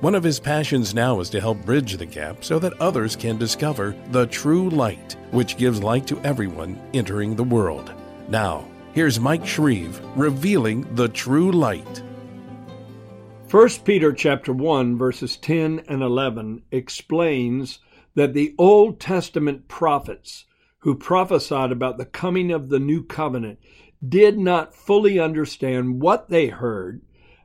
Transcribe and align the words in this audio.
One 0.00 0.14
of 0.14 0.24
his 0.24 0.40
passions 0.40 0.94
now 0.94 1.20
is 1.20 1.28
to 1.28 1.42
help 1.42 1.62
bridge 1.66 1.98
the 1.98 2.06
gap 2.06 2.42
so 2.42 2.58
that 2.60 2.80
others 2.80 3.14
can 3.14 3.36
discover 3.36 3.94
the 4.12 4.26
true 4.28 4.70
light, 4.70 5.14
which 5.30 5.58
gives 5.58 5.82
light 5.82 6.06
to 6.06 6.18
everyone 6.20 6.80
entering 6.94 7.36
the 7.36 7.44
world. 7.44 7.92
Now, 8.26 8.64
here's 8.94 9.20
Mike 9.20 9.46
Shreve 9.46 10.00
revealing 10.16 10.94
the 10.94 11.10
true 11.10 11.52
light. 11.52 12.02
1 13.50 13.68
Peter 13.84 14.10
chapter 14.14 14.54
1 14.54 14.96
verses 14.96 15.36
10 15.36 15.84
and 15.86 16.00
11 16.00 16.62
explains 16.70 17.80
that 18.14 18.32
the 18.32 18.54
Old 18.56 19.00
Testament 19.00 19.68
prophets 19.68 20.46
who 20.78 20.94
prophesied 20.94 21.72
about 21.72 21.98
the 21.98 22.06
coming 22.06 22.50
of 22.50 22.70
the 22.70 22.80
new 22.80 23.04
covenant 23.04 23.58
did 24.08 24.38
not 24.38 24.74
fully 24.74 25.18
understand 25.18 26.00
what 26.00 26.30
they 26.30 26.46
heard, 26.46 27.02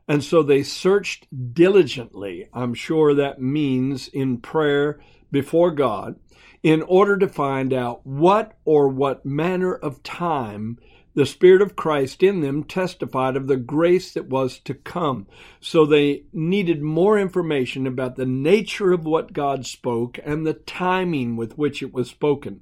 and 0.08 0.22
so 0.22 0.42
they 0.42 0.62
searched 0.62 1.26
diligently. 1.54 2.48
I'm 2.52 2.74
sure 2.74 3.14
that 3.14 3.40
means 3.40 4.08
in 4.08 4.38
prayer 4.38 5.00
before 5.32 5.70
God, 5.72 6.16
in 6.62 6.82
order 6.82 7.16
to 7.18 7.28
find 7.28 7.72
out 7.72 8.06
what 8.06 8.56
or 8.64 8.88
what 8.88 9.26
manner 9.26 9.74
of 9.74 10.02
time 10.02 10.78
the 11.16 11.26
Spirit 11.26 11.62
of 11.62 11.76
Christ 11.76 12.22
in 12.22 12.40
them 12.40 12.62
testified 12.62 13.36
of 13.36 13.46
the 13.46 13.56
grace 13.56 14.12
that 14.12 14.28
was 14.28 14.58
to 14.60 14.74
come. 14.74 15.26
So 15.60 15.86
they 15.86 16.24
needed 16.30 16.82
more 16.82 17.18
information 17.18 17.86
about 17.86 18.16
the 18.16 18.26
nature 18.26 18.92
of 18.92 19.06
what 19.06 19.32
God 19.32 19.64
spoke 19.64 20.18
and 20.22 20.46
the 20.46 20.52
timing 20.52 21.34
with 21.34 21.56
which 21.56 21.82
it 21.82 21.92
was 21.92 22.10
spoken. 22.10 22.60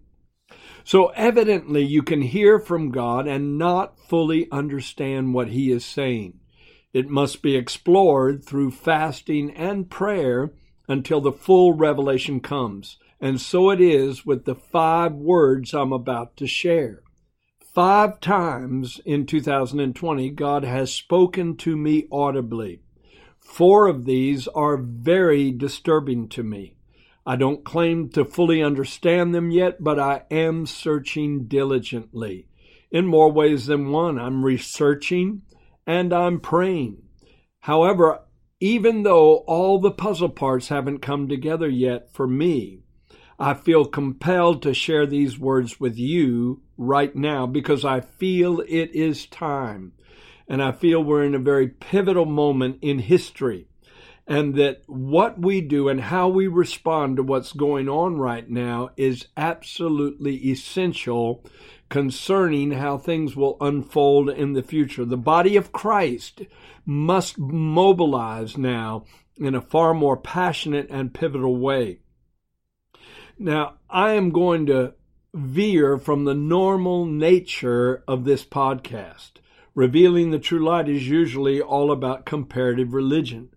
So 0.84 1.08
evidently 1.16 1.82
you 1.82 2.04
can 2.04 2.22
hear 2.22 2.60
from 2.60 2.92
God 2.92 3.26
and 3.26 3.58
not 3.58 3.98
fully 3.98 4.48
understand 4.52 5.34
what 5.34 5.48
He 5.48 5.72
is 5.72 5.84
saying. 5.84 6.38
It 6.94 7.10
must 7.10 7.42
be 7.42 7.56
explored 7.56 8.44
through 8.44 8.70
fasting 8.70 9.50
and 9.50 9.90
prayer 9.90 10.52
until 10.86 11.20
the 11.20 11.32
full 11.32 11.72
revelation 11.72 12.38
comes. 12.38 12.98
And 13.20 13.40
so 13.40 13.70
it 13.70 13.80
is 13.80 14.24
with 14.24 14.44
the 14.44 14.54
five 14.54 15.12
words 15.12 15.74
I'm 15.74 15.92
about 15.92 16.36
to 16.36 16.46
share. 16.46 17.02
Five 17.74 18.20
times 18.20 19.00
in 19.04 19.26
2020, 19.26 20.30
God 20.30 20.62
has 20.62 20.92
spoken 20.92 21.56
to 21.56 21.76
me 21.76 22.06
audibly. 22.12 22.80
Four 23.40 23.88
of 23.88 24.04
these 24.04 24.46
are 24.46 24.76
very 24.76 25.50
disturbing 25.50 26.28
to 26.28 26.44
me. 26.44 26.76
I 27.26 27.34
don't 27.34 27.64
claim 27.64 28.10
to 28.10 28.24
fully 28.24 28.62
understand 28.62 29.34
them 29.34 29.50
yet, 29.50 29.82
but 29.82 29.98
I 29.98 30.22
am 30.30 30.64
searching 30.64 31.46
diligently. 31.46 32.46
In 32.92 33.06
more 33.06 33.32
ways 33.32 33.66
than 33.66 33.90
one, 33.90 34.16
I'm 34.16 34.44
researching 34.44 35.42
and 35.86 36.12
I'm 36.12 36.40
praying. 36.40 37.02
However, 37.60 38.20
even 38.60 39.02
though 39.02 39.38
all 39.46 39.78
the 39.78 39.90
puzzle 39.90 40.28
parts 40.28 40.68
haven't 40.68 41.00
come 41.00 41.28
together 41.28 41.68
yet 41.68 42.12
for 42.12 42.26
me, 42.26 42.84
I 43.38 43.54
feel 43.54 43.84
compelled 43.84 44.62
to 44.62 44.74
share 44.74 45.06
these 45.06 45.38
words 45.38 45.80
with 45.80 45.98
you 45.98 46.62
right 46.76 47.14
now 47.14 47.46
because 47.46 47.84
I 47.84 48.00
feel 48.00 48.60
it 48.60 48.94
is 48.94 49.26
time. 49.26 49.92
And 50.46 50.62
I 50.62 50.72
feel 50.72 51.02
we're 51.02 51.24
in 51.24 51.34
a 51.34 51.38
very 51.40 51.68
pivotal 51.68 52.26
moment 52.26 52.78
in 52.82 52.98
history. 53.00 53.66
And 54.26 54.54
that 54.54 54.82
what 54.86 55.38
we 55.38 55.60
do 55.60 55.88
and 55.88 56.00
how 56.00 56.28
we 56.28 56.46
respond 56.46 57.16
to 57.16 57.22
what's 57.22 57.52
going 57.52 57.88
on 57.88 58.16
right 58.16 58.48
now 58.48 58.90
is 58.96 59.26
absolutely 59.36 60.36
essential 60.50 61.44
concerning 61.94 62.72
how 62.72 62.98
things 62.98 63.36
will 63.36 63.56
unfold 63.60 64.28
in 64.28 64.52
the 64.52 64.64
future. 64.64 65.04
The 65.04 65.16
body 65.16 65.54
of 65.54 65.70
Christ 65.70 66.42
must 66.84 67.38
mobilize 67.38 68.58
now 68.58 69.04
in 69.36 69.54
a 69.54 69.60
far 69.60 69.94
more 69.94 70.16
passionate 70.16 70.88
and 70.90 71.14
pivotal 71.14 71.56
way. 71.56 72.00
Now, 73.38 73.74
I 73.88 74.14
am 74.14 74.30
going 74.30 74.66
to 74.66 74.94
veer 75.32 75.96
from 75.96 76.24
the 76.24 76.34
normal 76.34 77.06
nature 77.06 78.02
of 78.08 78.24
this 78.24 78.44
podcast. 78.44 79.34
Revealing 79.76 80.32
the 80.32 80.40
True 80.40 80.64
Light 80.64 80.88
is 80.88 81.08
usually 81.08 81.60
all 81.60 81.92
about 81.92 82.26
comparative 82.26 82.92
religion. 82.92 83.50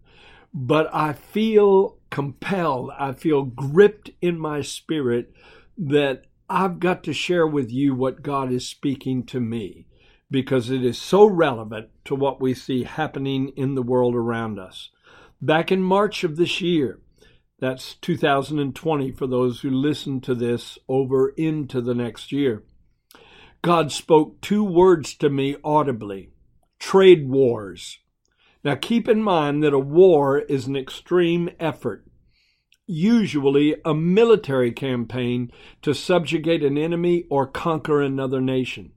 But 0.54 0.94
I 0.94 1.14
feel 1.14 1.98
compelled, 2.12 2.92
I 3.00 3.14
feel 3.14 3.46
gripped 3.46 4.12
in 4.22 4.38
my 4.38 4.62
spirit 4.62 5.34
that 5.76 6.26
I've 6.50 6.80
got 6.80 7.04
to 7.04 7.14
share 7.14 7.46
with 7.46 7.72
you 7.72 7.94
what 7.94 8.24
God 8.24 8.54
is 8.54 8.68
speaking 8.68 9.26
to 9.26 9.42
me 9.42 9.86
because 10.32 10.70
it 10.70 10.84
is 10.84 10.98
so 10.98 11.26
relevant 11.26 11.90
to 12.06 12.16
what 12.16 12.40
we 12.40 12.54
see 12.54 12.84
happening 12.84 13.50
in 13.58 13.76
the 13.76 13.82
world 13.82 14.16
around 14.16 14.58
us. 14.58 14.90
Back 15.42 15.72
in 15.74 15.82
March 15.82 16.24
of 16.24 16.38
this 16.38 16.62
year, 16.62 17.02
that's 17.60 17.96
2020 17.96 19.12
for 19.12 19.28
those 19.28 19.60
who 19.62 19.70
listen 19.70 20.22
to 20.22 20.34
this 20.34 20.78
over 20.88 21.30
into 21.30 21.82
the 21.82 21.96
next 21.96 22.32
year. 22.32 22.64
God 23.62 23.92
spoke 23.92 24.40
two 24.40 24.64
words 24.64 25.16
to 25.16 25.30
me 25.30 25.58
audibly 25.66 26.32
trade 26.80 27.28
wars. 27.28 28.00
Now 28.64 28.76
keep 28.76 29.10
in 29.10 29.22
mind 29.22 29.64
that 29.64 29.74
a 29.74 29.80
war 29.80 30.40
is 30.40 30.68
an 30.68 30.78
extreme 30.78 31.50
effort, 31.60 32.07
usually 32.88 33.76
a 33.86 33.94
military 33.94 34.72
campaign 34.72 35.52
to 35.82 35.94
subjugate 35.94 36.64
an 36.64 36.78
enemy 36.78 37.26
or 37.30 37.46
conquer 37.46 38.02
another 38.02 38.42
nation. 38.42 38.94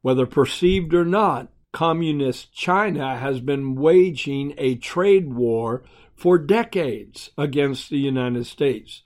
Whether 0.00 0.24
perceived 0.24 0.94
or 0.94 1.04
not, 1.04 1.48
Communist 1.72 2.54
China 2.54 3.18
has 3.18 3.40
been 3.40 3.74
waging 3.74 4.54
a 4.56 4.76
trade 4.76 5.34
war 5.34 5.82
for 6.14 6.38
decades 6.38 7.30
against 7.36 7.90
the 7.90 7.98
United 7.98 8.46
States. 8.46 9.02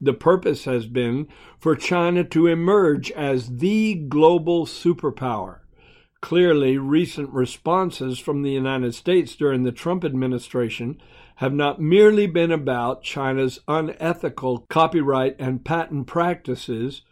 The 0.00 0.14
purpose 0.14 0.64
has 0.64 0.86
been 0.86 1.28
for 1.58 1.76
China 1.76 2.24
to 2.24 2.46
emerge 2.46 3.10
as 3.10 3.58
the 3.58 3.94
global 3.94 4.64
superpower. 4.64 5.60
Clearly, 6.20 6.78
recent 6.78 7.28
responses 7.30 8.18
from 8.18 8.42
the 8.42 8.52
United 8.52 8.94
States 8.94 9.36
during 9.36 9.62
the 9.62 9.72
Trump 9.72 10.04
administration 10.04 11.00
have 11.36 11.52
not 11.52 11.80
merely 11.80 12.26
been 12.26 12.52
about 12.52 13.02
China's 13.02 13.60
unethical 13.66 14.66
copyright 14.68 15.36
and 15.38 15.64
patent 15.64 16.06
practices, 16.06 17.02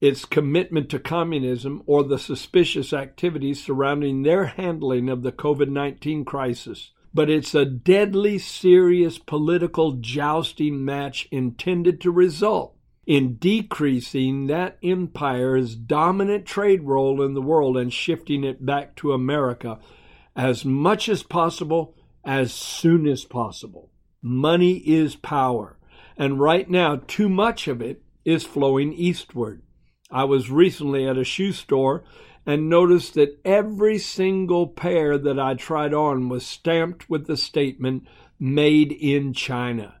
its 0.00 0.24
commitment 0.24 0.90
to 0.90 0.98
communism, 0.98 1.82
or 1.86 2.02
the 2.02 2.18
suspicious 2.18 2.92
activities 2.92 3.62
surrounding 3.62 4.22
their 4.22 4.46
handling 4.46 5.08
of 5.08 5.22
the 5.22 5.32
COVID 5.32 5.68
19 5.68 6.24
crisis 6.24 6.90
but 7.14 7.30
it's 7.30 7.54
a 7.54 7.64
deadly 7.64 8.36
serious 8.36 9.18
political 9.18 9.92
jousting 9.92 10.84
match 10.84 11.28
intended 11.30 12.00
to 12.00 12.10
result 12.10 12.76
in 13.06 13.36
decreasing 13.36 14.48
that 14.48 14.76
empire's 14.82 15.76
dominant 15.76 16.44
trade 16.44 16.82
role 16.82 17.22
in 17.22 17.34
the 17.34 17.42
world 17.42 17.76
and 17.76 17.92
shifting 17.92 18.42
it 18.42 18.66
back 18.66 18.96
to 18.96 19.12
America 19.12 19.78
as 20.34 20.64
much 20.64 21.08
as 21.08 21.22
possible, 21.22 21.94
as 22.24 22.52
soon 22.52 23.06
as 23.06 23.24
possible. 23.24 23.90
Money 24.22 24.76
is 24.78 25.16
power, 25.16 25.76
and 26.16 26.40
right 26.40 26.68
now, 26.68 26.96
too 27.06 27.28
much 27.28 27.68
of 27.68 27.82
it 27.82 28.02
is 28.24 28.44
flowing 28.44 28.92
eastward. 28.92 29.62
I 30.10 30.24
was 30.24 30.50
recently 30.50 31.06
at 31.06 31.18
a 31.18 31.24
shoe 31.24 31.52
store 31.52 32.04
and 32.46 32.68
noticed 32.68 33.14
that 33.14 33.40
every 33.44 33.98
single 33.98 34.66
pair 34.66 35.18
that 35.18 35.38
I 35.38 35.54
tried 35.54 35.94
on 35.94 36.28
was 36.28 36.46
stamped 36.46 37.08
with 37.08 37.26
the 37.26 37.36
statement, 37.36 38.06
Made 38.38 38.92
in 38.92 39.32
China. 39.32 39.94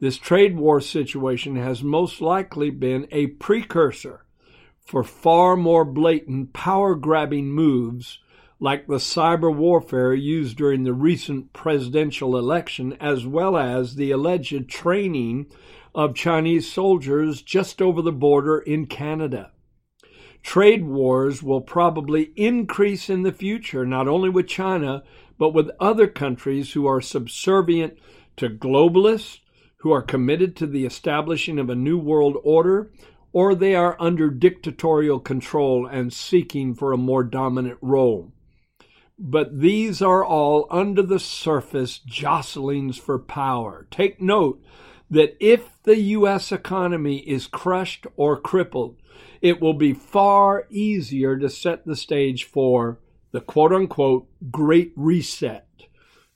This 0.00 0.18
trade 0.18 0.56
war 0.56 0.80
situation 0.80 1.56
has 1.56 1.82
most 1.82 2.20
likely 2.20 2.70
been 2.70 3.06
a 3.10 3.28
precursor 3.28 4.26
for 4.84 5.02
far 5.02 5.56
more 5.56 5.84
blatant 5.84 6.52
power 6.52 6.94
grabbing 6.94 7.50
moves 7.50 8.18
like 8.58 8.86
the 8.86 8.94
cyber 8.96 9.54
warfare 9.54 10.14
used 10.14 10.56
during 10.56 10.84
the 10.84 10.94
recent 10.94 11.52
presidential 11.52 12.38
election, 12.38 12.96
as 13.00 13.26
well 13.26 13.56
as 13.56 13.96
the 13.96 14.10
alleged 14.10 14.68
training 14.68 15.46
of 15.94 16.14
Chinese 16.14 16.70
soldiers 16.70 17.42
just 17.42 17.82
over 17.82 18.00
the 18.00 18.12
border 18.12 18.58
in 18.58 18.86
Canada. 18.86 19.50
Trade 20.42 20.84
wars 20.84 21.42
will 21.42 21.60
probably 21.60 22.32
increase 22.36 23.10
in 23.10 23.22
the 23.22 23.32
future, 23.32 23.84
not 23.84 24.08
only 24.08 24.28
with 24.30 24.46
China, 24.46 25.02
but 25.38 25.50
with 25.50 25.70
other 25.80 26.06
countries 26.06 26.72
who 26.72 26.86
are 26.86 27.00
subservient 27.00 27.98
to 28.36 28.48
globalists, 28.48 29.40
who 29.78 29.92
are 29.92 30.02
committed 30.02 30.56
to 30.56 30.66
the 30.66 30.86
establishing 30.86 31.58
of 31.58 31.68
a 31.68 31.74
new 31.74 31.98
world 31.98 32.36
order, 32.42 32.90
or 33.32 33.54
they 33.54 33.74
are 33.74 33.96
under 34.00 34.30
dictatorial 34.30 35.20
control 35.20 35.86
and 35.86 36.12
seeking 36.12 36.74
for 36.74 36.92
a 36.92 36.96
more 36.96 37.24
dominant 37.24 37.78
role. 37.82 38.32
But 39.18 39.60
these 39.60 40.02
are 40.02 40.24
all 40.24 40.66
under 40.70 41.02
the 41.02 41.18
surface 41.18 42.00
jostlings 42.06 43.00
for 43.00 43.18
power. 43.18 43.86
Take 43.90 44.20
note 44.20 44.62
that 45.10 45.36
if 45.40 45.82
the 45.84 45.98
U.S. 45.98 46.52
economy 46.52 47.18
is 47.18 47.46
crushed 47.46 48.06
or 48.16 48.38
crippled, 48.38 48.96
it 49.40 49.60
will 49.60 49.74
be 49.74 49.94
far 49.94 50.66
easier 50.70 51.38
to 51.38 51.48
set 51.48 51.86
the 51.86 51.96
stage 51.96 52.44
for 52.44 52.98
the 53.32 53.40
quote 53.40 53.72
unquote 53.72 54.28
Great 54.50 54.92
Reset, 54.96 55.66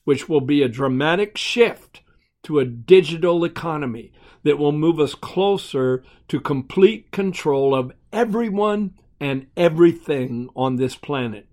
which 0.04 0.28
will 0.28 0.40
be 0.40 0.62
a 0.62 0.68
dramatic 0.68 1.36
shift 1.36 2.00
to 2.44 2.58
a 2.58 2.64
digital 2.64 3.44
economy 3.44 4.12
that 4.42 4.58
will 4.58 4.72
move 4.72 4.98
us 4.98 5.14
closer 5.14 6.02
to 6.28 6.40
complete 6.40 7.10
control 7.10 7.74
of 7.74 7.92
everyone 8.12 8.94
and 9.20 9.46
everything 9.56 10.48
on 10.56 10.76
this 10.76 10.96
planet. 10.96 11.46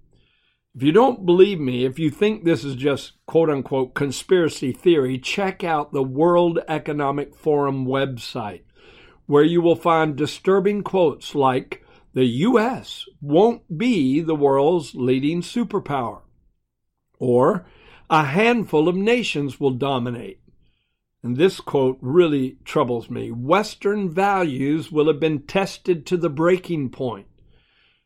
If 0.78 0.84
you 0.84 0.92
don't 0.92 1.26
believe 1.26 1.60
me, 1.60 1.86
if 1.86 1.98
you 1.98 2.12
think 2.12 2.44
this 2.44 2.64
is 2.64 2.76
just 2.76 3.14
quote 3.26 3.50
unquote 3.50 3.96
conspiracy 3.96 4.72
theory, 4.72 5.18
check 5.18 5.64
out 5.64 5.92
the 5.92 6.04
World 6.04 6.60
Economic 6.68 7.36
Forum 7.36 7.88
website, 7.88 8.62
where 9.26 9.44
you 9.44 9.60
will 9.60 9.76
find 9.76 10.16
disturbing 10.16 10.84
quotes 10.84 11.34
like, 11.34 11.84
the 12.14 12.26
U.S. 12.26 13.06
won't 13.20 13.76
be 13.76 14.22
the 14.22 14.36
world's 14.36 14.94
leading 14.94 15.42
superpower, 15.42 16.22
or 17.18 17.66
a 18.08 18.26
handful 18.26 18.88
of 18.88 18.96
nations 18.96 19.60
will 19.60 19.72
dominate. 19.72 20.42
And 21.24 21.38
this 21.38 21.60
quote 21.60 21.98
really 22.02 22.60
troubles 22.66 23.10
me. 23.10 23.32
Western 23.32 24.12
values 24.12 24.92
will 24.92 25.08
have 25.08 25.20
been 25.20 25.42
tested 25.42 26.06
to 26.06 26.18
the 26.18 26.30
breaking 26.30 26.92
point. 26.92 27.26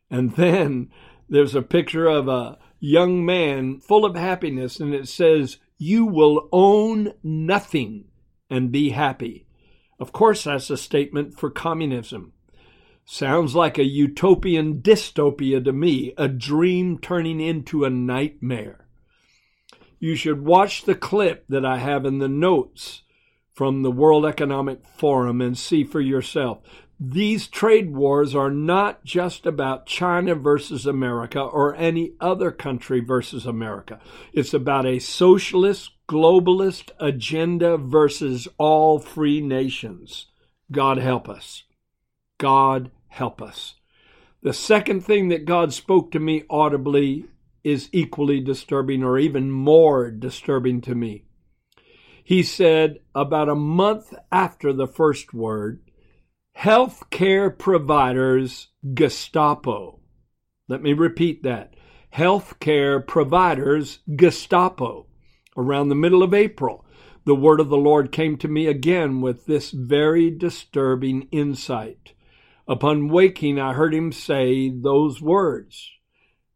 And 0.09 0.35
then 0.35 0.89
there's 1.31 1.55
a 1.55 1.63
picture 1.63 2.05
of 2.05 2.27
a 2.27 2.59
young 2.79 3.25
man 3.25 3.79
full 3.79 4.05
of 4.05 4.15
happiness, 4.15 4.79
and 4.79 4.93
it 4.93 5.07
says, 5.07 5.57
You 5.79 6.05
will 6.05 6.47
own 6.51 7.13
nothing 7.23 8.05
and 8.51 8.71
be 8.71 8.91
happy. 8.91 9.47
Of 9.99 10.11
course, 10.11 10.43
that's 10.43 10.69
a 10.69 10.77
statement 10.77 11.39
for 11.39 11.49
communism. 11.49 12.33
Sounds 13.03 13.55
like 13.55 13.79
a 13.79 13.83
utopian 13.83 14.81
dystopia 14.81 15.65
to 15.65 15.73
me, 15.73 16.13
a 16.15 16.27
dream 16.27 16.99
turning 16.99 17.39
into 17.41 17.83
a 17.83 17.89
nightmare 17.89 18.81
you 20.01 20.15
should 20.15 20.43
watch 20.43 20.83
the 20.83 20.95
clip 20.95 21.45
that 21.47 21.63
I 21.63 21.77
have 21.77 22.05
in 22.05 22.17
the 22.17 22.27
notes 22.27 23.03
from 23.53 23.83
the 23.83 23.91
World 23.91 24.25
Economic 24.25 24.83
Forum 24.83 25.39
and 25.39 25.55
see 25.55 25.83
for 25.83 26.01
yourself. 26.01 26.57
These 27.03 27.47
trade 27.47 27.95
wars 27.95 28.35
are 28.35 28.51
not 28.51 29.03
just 29.03 29.47
about 29.47 29.87
China 29.87 30.35
versus 30.35 30.85
America 30.85 31.39
or 31.41 31.73
any 31.73 32.11
other 32.21 32.51
country 32.51 32.99
versus 32.99 33.47
America. 33.47 33.99
It's 34.33 34.53
about 34.53 34.85
a 34.85 34.99
socialist, 34.99 35.93
globalist 36.07 36.91
agenda 36.99 37.75
versus 37.75 38.47
all 38.59 38.99
free 38.99 39.41
nations. 39.41 40.27
God 40.71 40.99
help 40.99 41.27
us. 41.27 41.63
God 42.37 42.91
help 43.07 43.41
us. 43.41 43.73
The 44.43 44.53
second 44.53 45.01
thing 45.01 45.29
that 45.29 45.45
God 45.45 45.73
spoke 45.73 46.11
to 46.11 46.19
me 46.19 46.43
audibly 46.51 47.25
is 47.63 47.89
equally 47.91 48.41
disturbing 48.41 49.03
or 49.03 49.17
even 49.17 49.49
more 49.49 50.11
disturbing 50.11 50.81
to 50.81 50.93
me. 50.93 51.25
He 52.23 52.43
said 52.43 52.99
about 53.15 53.49
a 53.49 53.55
month 53.55 54.13
after 54.31 54.71
the 54.71 54.87
first 54.87 55.33
word, 55.33 55.81
healthcare 56.57 57.57
providers 57.57 58.67
Gestapo. 58.93 59.99
Let 60.67 60.81
me 60.81 60.93
repeat 60.93 61.43
that. 61.43 61.75
Healthcare 62.13 63.05
providers 63.05 63.99
Gestapo. 64.15 65.07
Around 65.57 65.89
the 65.89 65.95
middle 65.95 66.23
of 66.23 66.33
April, 66.33 66.85
the 67.25 67.35
word 67.35 67.59
of 67.59 67.69
the 67.69 67.77
Lord 67.77 68.11
came 68.11 68.37
to 68.37 68.47
me 68.47 68.67
again 68.67 69.21
with 69.21 69.45
this 69.45 69.71
very 69.71 70.29
disturbing 70.29 71.27
insight. 71.31 72.13
Upon 72.67 73.09
waking, 73.09 73.59
I 73.59 73.73
heard 73.73 73.93
him 73.93 74.11
say 74.11 74.69
those 74.69 75.21
words 75.21 75.89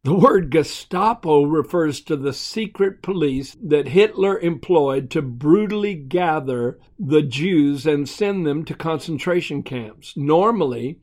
the 0.05 0.13
word 0.13 0.51
Gestapo 0.51 1.45
refers 1.45 1.99
to 2.01 2.15
the 2.15 2.31
secret 2.31 3.01
police 3.01 3.57
that 3.59 3.87
Hitler 3.87 4.37
employed 4.37 5.09
to 5.09 5.23
brutally 5.23 5.95
gather 5.95 6.77
the 6.99 7.23
Jews 7.23 7.87
and 7.87 8.07
send 8.07 8.45
them 8.45 8.65
to 8.65 8.75
concentration 8.75 9.63
camps. 9.63 10.15
Normally, 10.15 10.99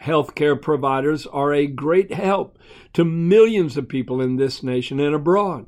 healthcare 0.00 0.60
providers 0.62 1.26
are 1.26 1.52
a 1.52 1.66
great 1.66 2.12
help 2.12 2.56
to 2.92 3.04
millions 3.04 3.76
of 3.76 3.88
people 3.88 4.20
in 4.20 4.36
this 4.36 4.62
nation 4.62 5.00
and 5.00 5.16
abroad. 5.16 5.66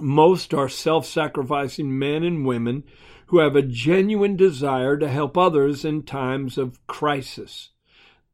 Most 0.00 0.52
are 0.52 0.68
self 0.68 1.06
sacrificing 1.06 1.96
men 1.96 2.24
and 2.24 2.44
women 2.44 2.82
who 3.26 3.38
have 3.38 3.54
a 3.54 3.62
genuine 3.62 4.34
desire 4.34 4.96
to 4.96 5.08
help 5.08 5.38
others 5.38 5.84
in 5.84 6.02
times 6.02 6.58
of 6.58 6.84
crisis. 6.88 7.70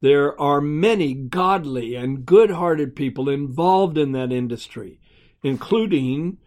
There 0.03 0.41
are 0.41 0.63
many 0.63 1.13
godly 1.13 1.95
and 1.95 2.25
good 2.25 2.53
hearted 2.53 2.97
people 2.97 3.29
involved 3.29 3.99
in 3.99 4.13
that 4.13 4.33
industry, 4.33 4.99
including 5.43 6.39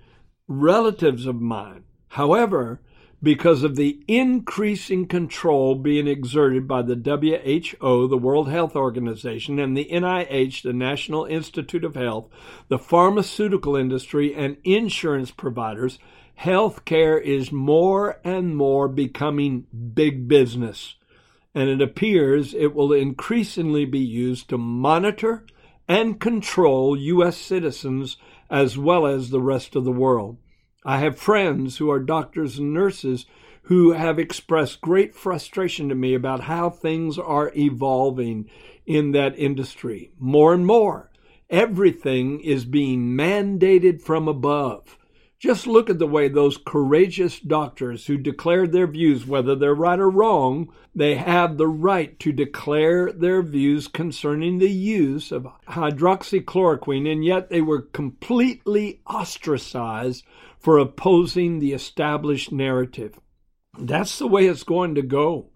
relatives 0.47 1.27
of 1.27 1.39
mine. 1.39 1.83
However, 2.09 2.81
because 3.21 3.63
of 3.63 3.75
the 3.75 4.03
increasing 4.07 5.07
control 5.07 5.75
being 5.75 6.07
exerted 6.07 6.67
by 6.67 6.81
the 6.81 6.95
WHO, 6.95 8.07
the 8.07 8.17
World 8.17 8.49
Health 8.49 8.75
Organization, 8.75 9.59
and 9.59 9.77
the 9.77 9.87
NIH, 9.91 10.63
the 10.63 10.73
National 10.73 11.25
Institute 11.25 11.85
of 11.85 11.95
Health, 11.95 12.29
the 12.69 12.79
pharmaceutical 12.79 13.75
industry, 13.75 14.33
and 14.33 14.57
insurance 14.63 15.29
providers, 15.29 15.99
healthcare 16.39 17.21
is 17.21 17.51
more 17.51 18.19
and 18.23 18.57
more 18.57 18.87
becoming 18.87 19.67
big 19.93 20.27
business 20.27 20.95
and 21.55 21.69
it 21.69 21.81
appears 21.81 22.53
it 22.53 22.73
will 22.73 22.93
increasingly 22.93 23.85
be 23.85 23.99
used 23.99 24.49
to 24.49 24.57
monitor 24.57 25.45
and 25.87 26.19
control 26.19 26.97
U.S. 26.97 27.37
citizens 27.37 28.17
as 28.49 28.77
well 28.77 29.05
as 29.05 29.29
the 29.29 29.41
rest 29.41 29.75
of 29.75 29.83
the 29.83 29.91
world. 29.91 30.37
I 30.85 30.99
have 30.99 31.17
friends 31.17 31.77
who 31.77 31.89
are 31.89 31.99
doctors 31.99 32.57
and 32.57 32.73
nurses 32.73 33.25
who 33.63 33.93
have 33.93 34.19
expressed 34.19 34.81
great 34.81 35.15
frustration 35.15 35.89
to 35.89 35.95
me 35.95 36.13
about 36.13 36.41
how 36.41 36.69
things 36.69 37.17
are 37.17 37.51
evolving 37.55 38.49
in 38.85 39.11
that 39.11 39.37
industry. 39.39 40.11
More 40.19 40.53
and 40.53 40.65
more, 40.65 41.11
everything 41.49 42.41
is 42.41 42.65
being 42.65 43.15
mandated 43.15 44.01
from 44.01 44.27
above. 44.27 44.97
Just 45.43 45.67
look 45.67 45.89
at 45.89 45.99
the 45.99 46.07
way 46.07 46.29
those 46.29 46.55
courageous 46.55 47.37
doctors 47.37 48.05
who 48.05 48.15
declared 48.15 48.71
their 48.71 48.87
views, 48.87 49.27
whether 49.27 49.57
they're 49.57 49.75
right 49.75 49.99
or 49.99 50.09
wrong, 50.09 50.71
they 50.95 51.15
have 51.15 51.57
the 51.57 51.67
right 51.67 52.17
to 52.19 52.31
declare 52.31 53.11
their 53.11 53.41
views 53.41 53.89
concerning 53.89 54.59
the 54.59 54.71
use 54.71 55.33
of 55.33 55.45
hydroxychloroquine, 55.67 57.11
and 57.11 57.25
yet 57.25 57.49
they 57.49 57.59
were 57.59 57.81
completely 57.81 59.01
ostracized 59.05 60.23
for 60.59 60.77
opposing 60.77 61.59
the 61.59 61.73
established 61.73 62.53
narrative. 62.53 63.19
That's 63.77 64.17
the 64.19 64.27
way 64.27 64.45
it's 64.45 64.63
going 64.63 64.95
to 64.95 65.01
go 65.01 65.49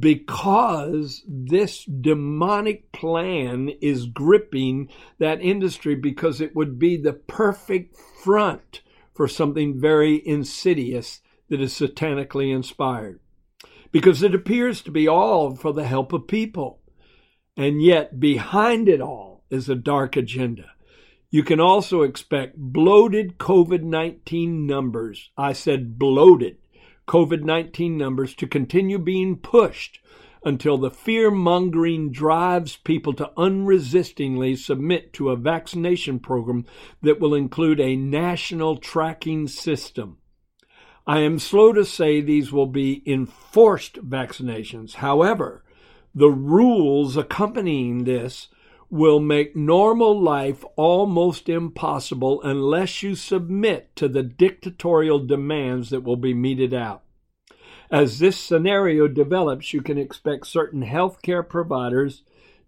because 0.00 1.22
this 1.28 1.84
demonic 1.84 2.90
plan 2.90 3.68
is 3.80 4.06
gripping 4.06 4.88
that 5.20 5.40
industry 5.40 5.94
because 5.94 6.40
it 6.40 6.56
would 6.56 6.80
be 6.80 6.96
the 6.96 7.12
perfect 7.12 7.96
front 7.96 8.80
for 9.14 9.28
something 9.28 9.80
very 9.80 10.26
insidious 10.26 11.20
that 11.48 11.60
is 11.60 11.72
satanically 11.72 12.54
inspired. 12.54 13.20
Because 13.92 14.22
it 14.22 14.34
appears 14.34 14.82
to 14.82 14.90
be 14.90 15.06
all 15.06 15.54
for 15.54 15.72
the 15.72 15.86
help 15.86 16.12
of 16.12 16.26
people. 16.26 16.80
And 17.56 17.80
yet, 17.80 18.18
behind 18.18 18.88
it 18.88 19.00
all 19.00 19.44
is 19.50 19.68
a 19.68 19.76
dark 19.76 20.16
agenda. 20.16 20.72
You 21.30 21.42
can 21.44 21.60
also 21.60 22.02
expect 22.02 22.56
bloated 22.56 23.38
COVID 23.38 23.82
19 23.82 24.66
numbers. 24.66 25.30
I 25.36 25.52
said 25.52 25.98
bloated 25.98 26.58
COVID 27.06 27.42
19 27.42 27.96
numbers 27.96 28.34
to 28.36 28.46
continue 28.46 28.98
being 28.98 29.36
pushed 29.36 30.00
until 30.44 30.76
the 30.76 30.90
fear 30.90 31.30
mongering 31.30 32.10
drives 32.10 32.76
people 32.76 33.12
to 33.14 33.30
unresistingly 33.36 34.56
submit 34.56 35.12
to 35.12 35.30
a 35.30 35.36
vaccination 35.36 36.18
program 36.18 36.66
that 37.02 37.20
will 37.20 37.34
include 37.34 37.80
a 37.80 37.96
national 37.96 38.76
tracking 38.76 39.48
system. 39.48 40.18
I 41.06 41.20
am 41.20 41.38
slow 41.38 41.72
to 41.72 41.84
say 41.84 42.20
these 42.20 42.50
will 42.50 42.66
be 42.66 43.02
enforced 43.06 43.96
vaccinations. 44.08 44.94
However, 44.94 45.64
the 46.14 46.30
rules 46.30 47.16
accompanying 47.16 48.04
this 48.04 48.48
will 48.90 49.20
make 49.20 49.56
normal 49.56 50.18
life 50.18 50.64
almost 50.76 51.48
impossible 51.48 52.40
unless 52.42 53.02
you 53.02 53.14
submit 53.14 53.94
to 53.96 54.08
the 54.08 54.22
dictatorial 54.22 55.18
demands 55.18 55.90
that 55.90 56.02
will 56.02 56.16
be 56.16 56.32
meted 56.32 56.72
out. 56.72 57.03
As 57.90 58.18
this 58.18 58.38
scenario 58.38 59.08
develops, 59.08 59.72
you 59.72 59.82
can 59.82 59.98
expect 59.98 60.46
certain 60.46 60.84
healthcare 60.84 61.46
providers 61.46 62.22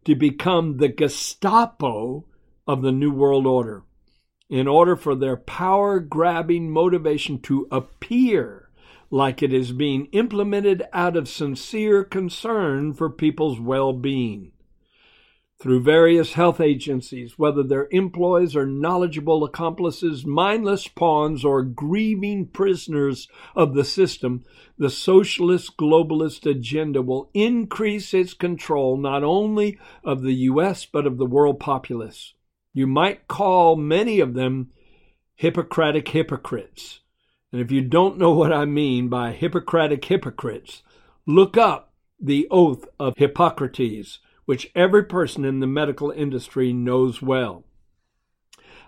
to 0.04 0.14
become 0.14 0.76
the 0.76 0.88
Gestapo 0.88 2.24
of 2.66 2.82
the 2.82 2.92
New 2.92 3.10
World 3.10 3.46
Order 3.46 3.82
in 4.48 4.68
order 4.68 4.94
for 4.94 5.14
their 5.14 5.36
power 5.36 5.98
grabbing 5.98 6.70
motivation 6.70 7.40
to 7.40 7.66
appear 7.70 8.70
like 9.10 9.42
it 9.42 9.52
is 9.52 9.72
being 9.72 10.06
implemented 10.12 10.82
out 10.92 11.16
of 11.16 11.28
sincere 11.28 12.04
concern 12.04 12.92
for 12.92 13.10
people's 13.10 13.60
well 13.60 13.92
being 13.92 14.52
through 15.58 15.80
various 15.80 16.34
health 16.34 16.60
agencies, 16.60 17.38
whether 17.38 17.62
their 17.62 17.88
employees 17.90 18.54
are 18.54 18.66
knowledgeable 18.66 19.42
accomplices, 19.42 20.26
mindless 20.26 20.86
pawns, 20.86 21.44
or 21.44 21.62
grieving 21.62 22.46
prisoners 22.46 23.26
of 23.54 23.74
the 23.74 23.84
system, 23.84 24.44
the 24.76 24.90
socialist 24.90 25.76
globalist 25.78 26.48
agenda 26.48 27.00
will 27.00 27.30
increase 27.32 28.12
its 28.12 28.34
control 28.34 28.98
not 28.98 29.24
only 29.24 29.78
of 30.04 30.22
the 30.22 30.34
U.S., 30.34 30.84
but 30.84 31.06
of 31.06 31.16
the 31.16 31.26
world 31.26 31.58
populace. 31.58 32.34
You 32.74 32.86
might 32.86 33.26
call 33.26 33.76
many 33.76 34.20
of 34.20 34.34
them 34.34 34.70
Hippocratic 35.36 36.08
hypocrites. 36.08 37.00
And 37.50 37.60
if 37.62 37.70
you 37.70 37.80
don't 37.80 38.18
know 38.18 38.32
what 38.32 38.52
I 38.52 38.66
mean 38.66 39.08
by 39.08 39.32
Hippocratic 39.32 40.04
hypocrites, 40.04 40.82
look 41.26 41.56
up 41.56 41.94
the 42.20 42.46
oath 42.50 42.86
of 42.98 43.14
Hippocrates 43.16 44.18
which 44.46 44.70
every 44.74 45.04
person 45.04 45.44
in 45.44 45.60
the 45.60 45.66
medical 45.66 46.10
industry 46.10 46.72
knows 46.72 47.20
well. 47.20 47.64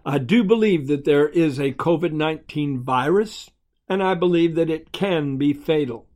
I 0.05 0.19
do 0.19 0.43
believe 0.43 0.87
that 0.87 1.05
there 1.05 1.29
is 1.29 1.59
a 1.59 1.73
COVID 1.73 2.13
19 2.13 2.83
virus, 2.83 3.51
and 3.89 4.03
I 4.03 4.15
believe 4.15 4.55
that 4.55 4.71
it 4.71 4.93
can 4.93 5.37
be 5.37 5.53
fatal. 5.53 6.07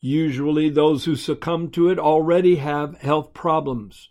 Usually, 0.00 0.68
those 0.68 1.04
who 1.04 1.14
succumb 1.14 1.70
to 1.70 1.88
it 1.88 1.98
already 1.98 2.56
have 2.56 2.98
health 2.98 3.32
problems. 3.32 4.08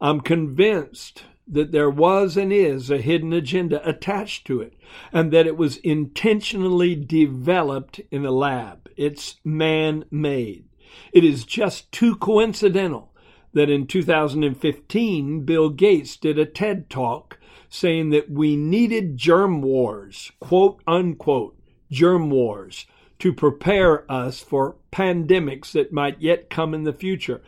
I'm 0.00 0.20
convinced 0.20 1.24
that 1.48 1.72
there 1.72 1.90
was 1.90 2.36
and 2.36 2.52
is 2.52 2.90
a 2.90 2.98
hidden 2.98 3.32
agenda 3.32 3.86
attached 3.88 4.46
to 4.46 4.60
it, 4.60 4.74
and 5.12 5.32
that 5.32 5.46
it 5.46 5.56
was 5.56 5.78
intentionally 5.78 6.94
developed 6.94 8.00
in 8.10 8.26
a 8.26 8.30
lab. 8.30 8.90
It's 8.96 9.36
man 9.44 10.04
made. 10.10 10.66
It 11.12 11.24
is 11.24 11.44
just 11.44 11.90
too 11.92 12.16
coincidental 12.16 13.12
that 13.56 13.70
in 13.70 13.86
2015, 13.86 15.40
Bill 15.46 15.70
Gates 15.70 16.18
did 16.18 16.38
a 16.38 16.44
TED 16.44 16.90
talk 16.90 17.38
saying 17.70 18.10
that 18.10 18.30
we 18.30 18.54
needed 18.54 19.16
germ 19.16 19.62
wars, 19.62 20.30
quote 20.40 20.82
unquote, 20.86 21.58
germ 21.90 22.28
wars, 22.28 22.84
to 23.18 23.32
prepare 23.32 24.10
us 24.12 24.40
for 24.40 24.76
pandemics 24.92 25.72
that 25.72 25.90
might 25.90 26.20
yet 26.20 26.50
come 26.50 26.74
in 26.74 26.84
the 26.84 26.92
future. 26.92 27.40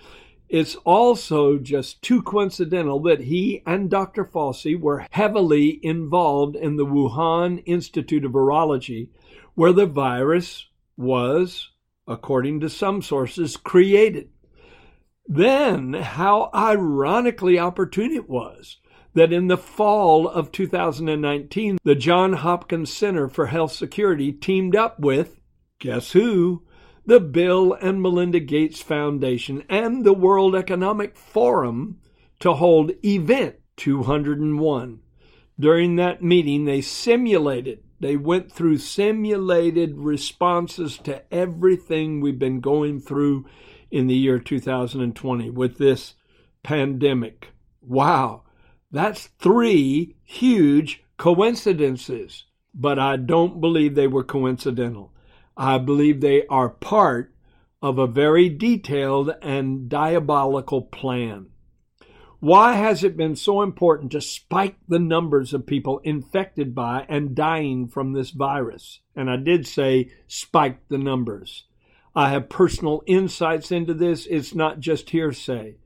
It's 0.48 0.76
also 0.76 1.58
just 1.58 2.00
too 2.00 2.22
coincidental 2.22 3.00
that 3.00 3.20
he 3.20 3.62
and 3.66 3.90
Dr. 3.90 4.24
Fauci 4.24 4.80
were 4.80 5.06
heavily 5.10 5.78
involved 5.82 6.56
in 6.56 6.76
the 6.76 6.86
Wuhan 6.86 7.62
Institute 7.66 8.24
of 8.24 8.32
Virology, 8.32 9.08
where 9.54 9.74
the 9.74 9.84
virus 9.84 10.68
was, 10.96 11.68
according 12.06 12.60
to 12.60 12.70
some 12.70 13.02
sources, 13.02 13.58
created. 13.58 14.30
Then, 15.30 15.92
how 15.92 16.50
ironically 16.54 17.58
opportune 17.58 18.12
it 18.12 18.30
was 18.30 18.78
that 19.12 19.30
in 19.30 19.48
the 19.48 19.58
fall 19.58 20.26
of 20.26 20.50
2019, 20.50 21.78
the 21.84 21.94
John 21.94 22.32
Hopkins 22.32 22.90
Center 22.90 23.28
for 23.28 23.46
Health 23.46 23.72
Security 23.72 24.32
teamed 24.32 24.74
up 24.74 24.98
with, 24.98 25.38
guess 25.78 26.12
who? 26.12 26.62
The 27.04 27.20
Bill 27.20 27.74
and 27.74 28.00
Melinda 28.00 28.40
Gates 28.40 28.80
Foundation 28.80 29.64
and 29.68 30.02
the 30.02 30.14
World 30.14 30.54
Economic 30.54 31.16
Forum 31.16 31.98
to 32.40 32.54
hold 32.54 32.92
Event 33.04 33.56
201. 33.76 35.00
During 35.60 35.96
that 35.96 36.22
meeting, 36.22 36.64
they 36.64 36.80
simulated, 36.80 37.82
they 38.00 38.16
went 38.16 38.50
through 38.50 38.78
simulated 38.78 39.98
responses 39.98 40.96
to 40.98 41.22
everything 41.34 42.20
we've 42.20 42.38
been 42.38 42.60
going 42.60 43.00
through 43.00 43.44
in 43.90 44.06
the 44.06 44.14
year 44.14 44.38
2020 44.38 45.50
with 45.50 45.78
this 45.78 46.14
pandemic. 46.62 47.48
Wow, 47.80 48.42
that's 48.90 49.28
three 49.38 50.16
huge 50.24 51.04
coincidences, 51.16 52.44
but 52.74 52.98
I 52.98 53.16
don't 53.16 53.60
believe 53.60 53.94
they 53.94 54.06
were 54.06 54.24
coincidental. 54.24 55.12
I 55.56 55.78
believe 55.78 56.20
they 56.20 56.46
are 56.46 56.68
part 56.68 57.34
of 57.82 57.98
a 57.98 58.06
very 58.06 58.48
detailed 58.48 59.34
and 59.42 59.88
diabolical 59.88 60.82
plan. 60.82 61.46
Why 62.40 62.74
has 62.74 63.02
it 63.02 63.16
been 63.16 63.34
so 63.34 63.62
important 63.62 64.12
to 64.12 64.20
spike 64.20 64.76
the 64.86 65.00
numbers 65.00 65.52
of 65.52 65.66
people 65.66 65.98
infected 66.04 66.72
by 66.72 67.04
and 67.08 67.34
dying 67.34 67.88
from 67.88 68.12
this 68.12 68.30
virus? 68.30 69.00
And 69.16 69.28
I 69.28 69.36
did 69.36 69.66
say 69.66 70.12
spike 70.28 70.86
the 70.88 70.98
numbers. 70.98 71.64
I 72.14 72.30
have 72.30 72.48
personal 72.48 73.02
insights 73.06 73.70
into 73.70 73.94
this. 73.94 74.26
It's 74.26 74.54
not 74.54 74.80
just 74.80 75.10
hearsay. 75.10 75.76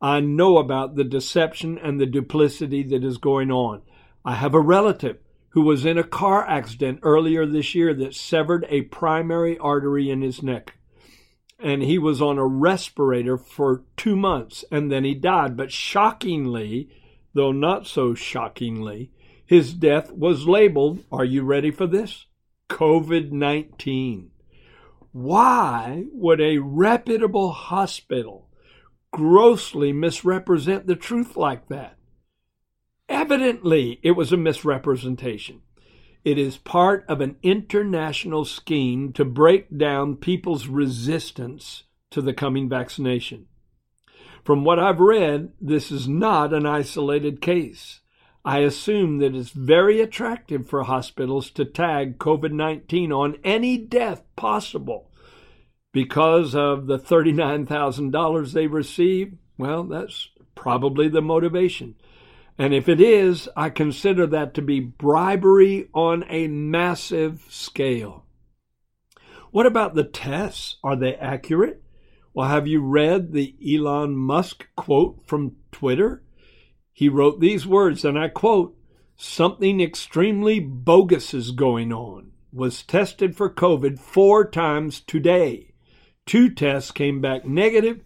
I 0.00 0.18
know 0.18 0.58
about 0.58 0.96
the 0.96 1.04
deception 1.04 1.78
and 1.78 2.00
the 2.00 2.06
duplicity 2.06 2.82
that 2.84 3.04
is 3.04 3.18
going 3.18 3.52
on. 3.52 3.82
I 4.24 4.34
have 4.34 4.52
a 4.52 4.60
relative 4.60 5.18
who 5.50 5.62
was 5.62 5.84
in 5.84 5.96
a 5.96 6.04
car 6.04 6.44
accident 6.48 6.98
earlier 7.02 7.46
this 7.46 7.74
year 7.74 7.94
that 7.94 8.14
severed 8.14 8.66
a 8.68 8.82
primary 8.82 9.56
artery 9.58 10.10
in 10.10 10.22
his 10.22 10.42
neck. 10.42 10.74
And 11.58 11.82
he 11.82 11.98
was 11.98 12.20
on 12.20 12.38
a 12.38 12.46
respirator 12.46 13.38
for 13.38 13.84
two 13.96 14.16
months 14.16 14.64
and 14.72 14.90
then 14.90 15.04
he 15.04 15.14
died. 15.14 15.56
But 15.56 15.70
shockingly, 15.70 16.88
though 17.34 17.52
not 17.52 17.86
so 17.86 18.14
shockingly, 18.14 19.12
his 19.46 19.72
death 19.72 20.10
was 20.10 20.48
labeled, 20.48 21.04
are 21.12 21.24
you 21.24 21.42
ready 21.42 21.70
for 21.70 21.86
this? 21.86 22.26
COVID 22.68 23.30
19. 23.30 24.31
Why 25.12 26.06
would 26.12 26.40
a 26.40 26.58
reputable 26.58 27.52
hospital 27.52 28.48
grossly 29.12 29.92
misrepresent 29.92 30.86
the 30.86 30.96
truth 30.96 31.36
like 31.36 31.68
that? 31.68 31.98
Evidently, 33.08 34.00
it 34.02 34.12
was 34.12 34.32
a 34.32 34.38
misrepresentation. 34.38 35.60
It 36.24 36.38
is 36.38 36.56
part 36.56 37.04
of 37.08 37.20
an 37.20 37.36
international 37.42 38.44
scheme 38.44 39.12
to 39.12 39.24
break 39.24 39.76
down 39.76 40.16
people's 40.16 40.66
resistance 40.66 41.82
to 42.10 42.22
the 42.22 42.32
coming 42.32 42.68
vaccination. 42.68 43.46
From 44.44 44.64
what 44.64 44.78
I've 44.78 45.00
read, 45.00 45.52
this 45.60 45.90
is 45.90 46.08
not 46.08 46.54
an 46.54 46.64
isolated 46.64 47.40
case. 47.40 48.01
I 48.44 48.58
assume 48.58 49.18
that 49.18 49.36
it's 49.36 49.50
very 49.50 50.00
attractive 50.00 50.68
for 50.68 50.82
hospitals 50.82 51.50
to 51.52 51.64
tag 51.64 52.18
COVID 52.18 52.52
19 52.52 53.12
on 53.12 53.36
any 53.44 53.78
death 53.78 54.22
possible 54.34 55.10
because 55.92 56.54
of 56.54 56.86
the 56.86 56.98
$39,000 56.98 58.52
they 58.52 58.66
receive. 58.66 59.34
Well, 59.58 59.84
that's 59.84 60.30
probably 60.54 61.08
the 61.08 61.22
motivation. 61.22 61.94
And 62.58 62.74
if 62.74 62.88
it 62.88 63.00
is, 63.00 63.48
I 63.56 63.70
consider 63.70 64.26
that 64.28 64.54
to 64.54 64.62
be 64.62 64.80
bribery 64.80 65.88
on 65.94 66.24
a 66.28 66.48
massive 66.48 67.46
scale. 67.48 68.26
What 69.50 69.66
about 69.66 69.94
the 69.94 70.04
tests? 70.04 70.76
Are 70.82 70.96
they 70.96 71.14
accurate? 71.14 71.82
Well, 72.34 72.48
have 72.48 72.66
you 72.66 72.80
read 72.80 73.32
the 73.32 73.54
Elon 73.62 74.16
Musk 74.16 74.66
quote 74.76 75.20
from 75.26 75.56
Twitter? 75.70 76.21
He 76.92 77.08
wrote 77.08 77.40
these 77.40 77.66
words, 77.66 78.04
and 78.04 78.18
I 78.18 78.28
quote, 78.28 78.76
Something 79.16 79.80
extremely 79.80 80.58
bogus 80.60 81.32
is 81.32 81.52
going 81.52 81.92
on. 81.92 82.32
Was 82.52 82.82
tested 82.82 83.36
for 83.36 83.48
COVID 83.48 83.98
four 83.98 84.44
times 84.44 85.00
today. 85.00 85.74
Two 86.26 86.50
tests 86.50 86.90
came 86.90 87.20
back 87.20 87.46
negative, 87.46 88.00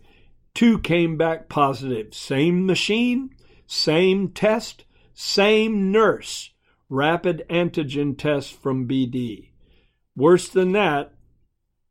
two 0.54 0.78
came 0.78 1.16
back 1.16 1.48
positive. 1.48 2.14
Same 2.14 2.66
machine, 2.66 3.30
same 3.66 4.28
test, 4.28 4.84
same 5.14 5.90
nurse. 5.90 6.50
Rapid 6.88 7.44
antigen 7.50 8.16
test 8.16 8.52
from 8.52 8.86
BD. 8.86 9.50
Worse 10.14 10.48
than 10.48 10.72
that, 10.72 11.12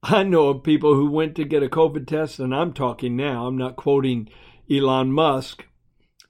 I 0.01 0.23
know 0.23 0.49
of 0.49 0.63
people 0.63 0.93
who 0.93 1.09
went 1.09 1.35
to 1.35 1.43
get 1.43 1.63
a 1.63 1.67
COVID 1.67 2.07
test, 2.07 2.39
and 2.39 2.55
I'm 2.55 2.73
talking 2.73 3.15
now, 3.15 3.47
I'm 3.47 3.57
not 3.57 3.75
quoting 3.75 4.29
Elon 4.69 5.11
Musk. 5.11 5.65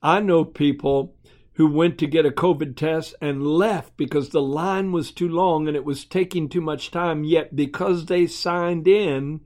I 0.06 0.20
know 0.20 0.46
people 0.46 1.16
who 1.54 1.66
went 1.66 1.98
to 1.98 2.06
get 2.06 2.28
a 2.28 2.30
COVID 2.30 2.76
test 2.76 3.16
and 3.20 3.48
left 3.48 3.98
because 3.98 4.30
the 4.30 4.42
line 4.42 4.92
was 4.92 5.12
too 5.12 5.28
long 5.28 5.68
and 5.68 5.76
it 5.76 5.84
was 5.84 6.06
taking 6.06 6.48
too 6.48 6.62
much 6.62 6.92
time. 6.92 7.24
Yet, 7.24 7.56
because 7.56 8.06
they 8.06 8.28
signed 8.28 8.88
in, 8.88 9.42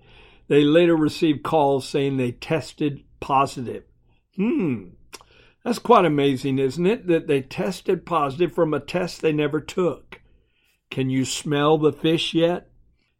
they 0.49 0.65
later 0.65 0.97
received 0.97 1.43
calls 1.43 1.87
saying 1.87 2.17
they 2.17 2.33
tested 2.33 3.05
positive. 3.21 3.85
Hmm, 4.35 4.89
that's 5.63 5.79
quite 5.79 6.03
amazing, 6.03 6.59
isn't 6.59 6.85
it? 6.85 7.07
That 7.07 7.27
they 7.27 7.41
tested 7.41 8.05
positive 8.05 8.53
from 8.53 8.73
a 8.73 8.81
test 8.81 9.21
they 9.21 9.31
never 9.31 9.61
took. 9.61 10.19
Can 10.91 11.09
you 11.09 11.23
smell 11.23 11.77
the 11.77 11.93
fish 11.93 12.33
yet? 12.33 12.67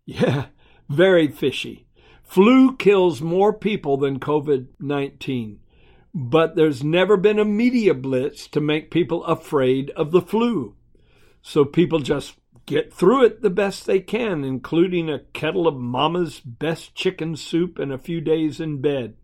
Yeah, 0.05 0.47
very 0.89 1.27
fishy. 1.27 1.85
Flu 2.23 2.75
kills 2.75 3.21
more 3.21 3.53
people 3.53 3.95
than 3.95 4.19
COVID 4.19 4.69
19, 4.79 5.59
but 6.13 6.55
there's 6.55 6.83
never 6.83 7.17
been 7.17 7.39
a 7.39 7.45
media 7.45 7.93
blitz 7.93 8.47
to 8.47 8.59
make 8.59 8.91
people 8.91 9.23
afraid 9.25 9.91
of 9.91 10.11
the 10.11 10.21
flu. 10.21 10.75
So 11.41 11.65
people 11.65 11.99
just 11.99 12.35
get 12.65 12.93
through 12.93 13.25
it 13.25 13.41
the 13.41 13.49
best 13.49 13.85
they 13.85 13.99
can, 13.99 14.43
including 14.43 15.09
a 15.09 15.23
kettle 15.33 15.67
of 15.67 15.75
mama's 15.75 16.39
best 16.39 16.95
chicken 16.95 17.35
soup 17.35 17.79
and 17.79 17.91
a 17.91 17.97
few 17.97 18.21
days 18.21 18.59
in 18.59 18.81
bed. 18.81 19.15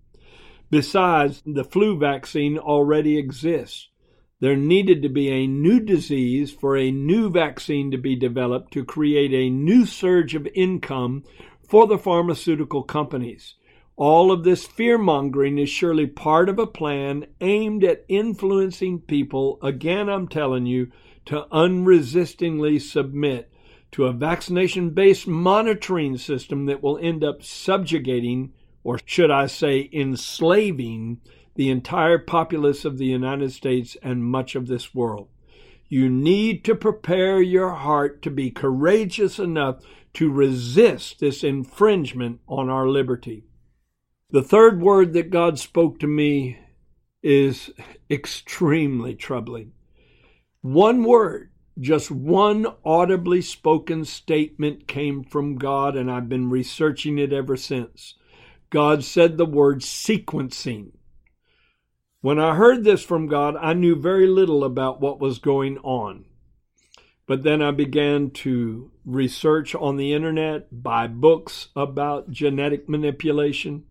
Besides, 0.70 1.42
the 1.46 1.64
flu 1.64 1.98
vaccine 1.98 2.58
already 2.58 3.18
exists. 3.18 3.90
There 4.40 4.56
needed 4.56 5.02
to 5.04 5.10
be 5.10 5.30
a 5.30 5.48
new 5.48 5.80
disease 5.80 6.52
for 6.52 6.76
a 6.76 6.92
new 6.92 7.30
vaccine 7.30 7.92
to 7.92 7.98
be 7.98 8.16
developed 8.16 8.74
to 8.74 8.84
create 8.84 9.34
a 9.34 9.50
new 9.50 9.86
surge 9.86 10.36
of 10.36 10.48
income 10.54 11.24
for 11.68 11.88
the 11.88 11.98
pharmaceutical 11.98 12.84
companies. 12.84 13.56
All 13.98 14.30
of 14.30 14.44
this 14.44 14.66
fear 14.66 14.98
mongering 14.98 15.58
is 15.58 15.70
surely 15.70 16.06
part 16.06 16.50
of 16.50 16.60
a 16.60 16.68
plan 16.68 17.28
aimed 17.40 17.82
at 17.86 18.04
influencing 18.10 19.00
people, 19.00 19.58
again, 19.64 20.10
I'm 20.10 20.28
telling 20.28 20.66
you, 20.66 20.92
to 21.28 21.48
unresistingly 21.50 22.78
submit 22.80 23.50
to 23.92 24.06
a 24.06 24.12
vaccination 24.12 24.90
based 24.90 25.28
monitoring 25.28 26.18
system 26.18 26.66
that 26.66 26.84
will 26.84 26.98
end 26.98 27.24
up 27.24 27.42
subjugating, 27.42 28.52
or 28.84 29.00
should 29.06 29.32
I 29.32 29.48
say, 29.48 29.90
enslaving, 29.94 31.22
the 31.56 31.70
entire 31.70 32.20
populace 32.20 32.84
of 32.84 32.98
the 32.98 33.06
United 33.06 33.54
States 33.54 33.96
and 34.04 34.26
much 34.26 34.56
of 34.56 34.68
this 34.68 34.94
world. 34.94 35.30
You 35.88 36.10
need 36.10 36.66
to 36.66 36.76
prepare 36.76 37.42
your 37.42 37.72
heart 37.72 38.22
to 38.24 38.30
be 38.30 38.52
courageous 38.52 39.40
enough 39.40 39.86
to 40.16 40.30
resist 40.30 41.20
this 41.20 41.46
infringement 41.46 42.42
on 42.46 42.70
our 42.70 42.90
liberty. 42.90 43.46
The 44.32 44.42
third 44.42 44.82
word 44.82 45.14
that 45.14 45.30
God 45.30 45.60
spoke 45.60 46.00
to 46.00 46.08
me 46.08 46.58
is 47.22 47.72
extremely 48.10 49.14
troubling. 49.14 49.74
One 50.62 51.04
word, 51.04 51.52
just 51.80 52.10
one 52.10 52.66
audibly 52.84 53.42
spoken 53.42 54.04
statement 54.04 54.88
came 54.88 55.24
from 55.24 55.58
God, 55.58 55.96
and 55.96 56.10
I've 56.10 56.28
been 56.28 56.50
researching 56.50 57.20
it 57.20 57.32
ever 57.32 57.56
since. 57.56 58.16
God 58.72 59.04
said 59.04 59.38
the 59.38 59.46
word 59.46 59.82
sequencing. 59.82 60.94
When 62.22 62.40
I 62.40 62.56
heard 62.56 62.84
this 62.84 63.04
from 63.04 63.28
God, 63.28 63.56
I 63.62 63.74
knew 63.74 63.96
very 63.96 64.26
little 64.26 64.64
about 64.64 65.02
what 65.02 65.20
was 65.20 65.38
going 65.38 65.78
on. 65.80 66.26
But 67.28 67.44
then 67.44 67.62
I 67.62 67.70
began 67.70 68.32
to 68.32 68.92
research 69.06 69.76
on 69.76 69.98
the 69.98 70.14
internet, 70.14 70.84
buy 70.84 71.06
books 71.06 71.68
about 71.76 72.32
genetic 72.32 72.90
manipulation. 72.90 73.84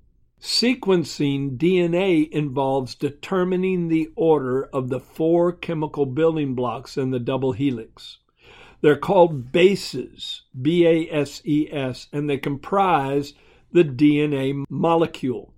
Sequencing 0.44 1.56
DNA 1.56 2.28
involves 2.28 2.94
determining 2.94 3.88
the 3.88 4.10
order 4.14 4.64
of 4.74 4.90
the 4.90 5.00
four 5.00 5.52
chemical 5.52 6.04
building 6.04 6.54
blocks 6.54 6.98
in 6.98 7.12
the 7.12 7.18
double 7.18 7.52
helix. 7.52 8.18
They're 8.82 8.94
called 8.94 9.52
bases, 9.52 10.42
B 10.60 10.86
A 10.86 11.08
S 11.10 11.40
E 11.46 11.70
S, 11.72 12.08
and 12.12 12.28
they 12.28 12.36
comprise 12.36 13.32
the 13.72 13.84
DNA 13.84 14.66
molecule. 14.68 15.54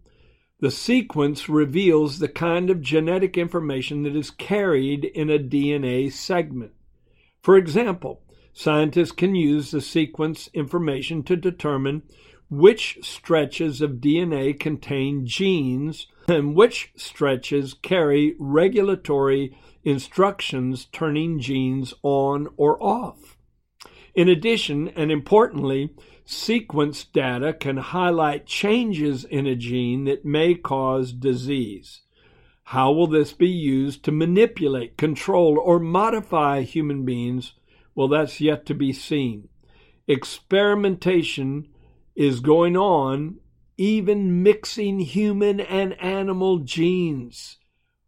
The 0.61 0.71
sequence 0.71 1.49
reveals 1.49 2.21
the 2.21 2.29
kind 2.29 2.71
of 2.71 2.81
genetic 2.81 3.37
information 3.37 4.05
that 4.05 4.15
is 4.15 4.31
carried 4.31 5.05
in 5.05 5.31
a 5.31 5.41
DNA 5.41 6.13
segment. 6.13 6.71
For 7.43 7.57
example, 7.57 8.23
scientists 8.53 9.11
can 9.11 9.35
use 9.35 9.73
the 9.73 9.81
sequence 9.81 10.49
information 10.55 11.25
to 11.25 11.35
determine 11.35 12.05
which 12.49 12.99
stretches 13.03 13.81
of 13.81 13.93
DNA 13.93 14.59
contain 14.59 15.27
genes 15.27 16.07
and 16.29 16.55
which 16.55 16.93
stretches 16.97 17.75
carry 17.75 18.37
regulatory 18.39 19.57
instructions 19.85 20.87
turning 20.87 21.39
genes 21.39 21.93
on 22.03 22.49
or 22.57 22.81
off. 22.83 23.37
In 24.15 24.29
addition, 24.29 24.89
and 24.89 25.13
importantly, 25.13 25.95
sequence 26.25 27.05
data 27.05 27.53
can 27.53 27.77
highlight 27.77 28.47
changes 28.47 29.25
in 29.25 29.47
a 29.47 29.55
gene 29.55 30.05
that 30.05 30.25
may 30.25 30.55
cause 30.55 31.13
disease. 31.13 32.03
How 32.65 32.91
will 32.91 33.07
this 33.07 33.33
be 33.33 33.49
used 33.49 34.05
to 34.05 34.13
manipulate, 34.13 34.97
control, 34.97 35.59
or 35.59 35.79
modify 35.79 36.63
human 36.63 37.05
beings? 37.05 37.53
Well, 37.95 38.09
that's 38.09 38.41
yet 38.41 38.67
to 38.67 38.75
be 38.75 38.93
seen. 38.93 39.49
Experimentation 40.09 41.69
is 42.17 42.41
going 42.41 42.77
on, 42.77 43.37
even 43.77 44.43
mixing 44.43 45.01
human 45.01 45.61
and 45.61 45.93
animal 46.01 46.59
genes. 46.59 47.59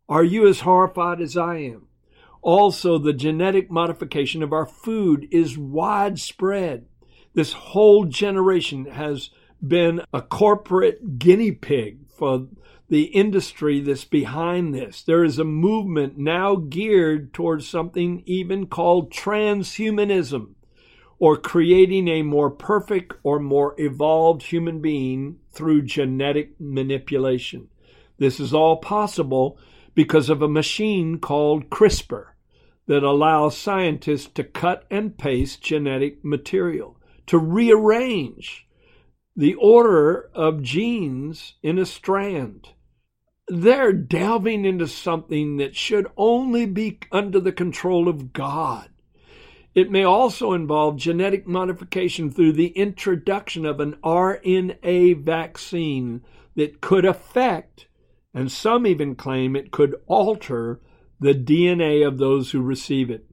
Are 0.08 0.24
you 0.24 0.48
as 0.48 0.60
horrified 0.60 1.20
as 1.20 1.36
I 1.36 1.56
am? 1.56 1.88
Also, 2.40 2.98
the 2.98 3.12
genetic 3.12 3.70
modification 3.70 4.42
of 4.42 4.52
our 4.52 4.64
food 4.64 5.28
is 5.30 5.58
widespread. 5.58 6.86
This 7.34 7.52
whole 7.52 8.06
generation 8.06 8.86
has 8.86 9.30
been 9.66 10.00
a 10.12 10.22
corporate 10.22 11.18
guinea 11.18 11.52
pig 11.52 12.08
for 12.08 12.46
the 12.88 13.04
industry 13.04 13.80
that's 13.80 14.04
behind 14.04 14.74
this. 14.74 15.02
There 15.02 15.24
is 15.24 15.38
a 15.38 15.44
movement 15.44 16.16
now 16.16 16.56
geared 16.56 17.34
towards 17.34 17.68
something 17.68 18.22
even 18.24 18.66
called 18.66 19.12
transhumanism 19.12 20.54
or 21.18 21.36
creating 21.36 22.08
a 22.08 22.22
more 22.22 22.50
perfect 22.50 23.12
or 23.22 23.38
more 23.38 23.74
evolved 23.78 24.42
human 24.42 24.80
being 24.80 25.38
through 25.50 25.82
genetic 25.82 26.60
manipulation. 26.60 27.68
This 28.18 28.38
is 28.38 28.54
all 28.54 28.76
possible 28.76 29.58
because 29.94 30.30
of 30.30 30.42
a 30.42 30.48
machine 30.48 31.18
called 31.18 31.70
CRISPR 31.70 32.26
that 32.86 33.02
allows 33.02 33.56
scientists 33.56 34.28
to 34.34 34.44
cut 34.44 34.84
and 34.90 35.18
paste 35.18 35.62
genetic 35.62 36.24
material, 36.24 36.96
to 37.26 37.38
rearrange 37.38 38.66
the 39.36 39.54
order 39.54 40.30
of 40.34 40.62
genes 40.62 41.54
in 41.62 41.78
a 41.78 41.86
strand. 41.86 42.68
They're 43.46 43.92
delving 43.92 44.64
into 44.64 44.86
something 44.86 45.56
that 45.58 45.76
should 45.76 46.06
only 46.16 46.66
be 46.66 46.98
under 47.12 47.40
the 47.40 47.52
control 47.52 48.08
of 48.08 48.32
God. 48.32 48.88
It 49.78 49.92
may 49.92 50.02
also 50.02 50.54
involve 50.54 50.96
genetic 50.96 51.46
modification 51.46 52.32
through 52.32 52.54
the 52.54 52.70
introduction 52.70 53.64
of 53.64 53.78
an 53.78 53.94
RNA 54.02 55.22
vaccine 55.22 56.22
that 56.56 56.80
could 56.80 57.04
affect, 57.04 57.86
and 58.34 58.50
some 58.50 58.88
even 58.88 59.14
claim 59.14 59.54
it 59.54 59.70
could 59.70 59.94
alter, 60.08 60.80
the 61.20 61.32
DNA 61.32 62.04
of 62.04 62.18
those 62.18 62.50
who 62.50 62.60
receive 62.60 63.08
it. 63.08 63.26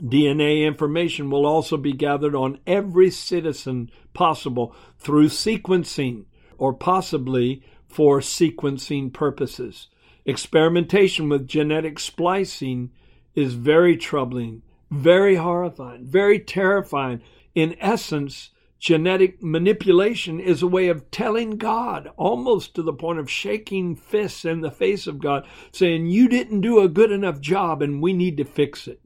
DNA 0.00 0.64
information 0.64 1.28
will 1.28 1.44
also 1.44 1.76
be 1.76 1.92
gathered 1.92 2.36
on 2.36 2.60
every 2.64 3.10
citizen 3.10 3.90
possible 4.14 4.72
through 4.96 5.26
sequencing 5.26 6.26
or 6.56 6.72
possibly 6.72 7.64
for 7.88 8.20
sequencing 8.20 9.12
purposes. 9.12 9.88
Experimentation 10.24 11.28
with 11.28 11.48
genetic 11.48 11.98
splicing 11.98 12.92
is 13.34 13.54
very 13.54 13.96
troubling 13.96 14.62
very 14.90 15.36
horrifying, 15.36 16.06
very 16.06 16.38
terrifying. 16.38 17.20
In 17.54 17.76
essence, 17.80 18.50
genetic 18.78 19.42
manipulation 19.42 20.40
is 20.40 20.62
a 20.62 20.68
way 20.68 20.88
of 20.88 21.10
telling 21.10 21.58
God, 21.58 22.10
almost 22.16 22.74
to 22.74 22.82
the 22.82 22.92
point 22.92 23.18
of 23.18 23.30
shaking 23.30 23.96
fists 23.96 24.44
in 24.44 24.60
the 24.60 24.70
face 24.70 25.06
of 25.06 25.18
God, 25.18 25.46
saying, 25.72 26.06
You 26.06 26.28
didn't 26.28 26.60
do 26.60 26.80
a 26.80 26.88
good 26.88 27.12
enough 27.12 27.40
job 27.40 27.82
and 27.82 28.02
we 28.02 28.12
need 28.12 28.36
to 28.38 28.44
fix 28.44 28.86
it. 28.86 29.00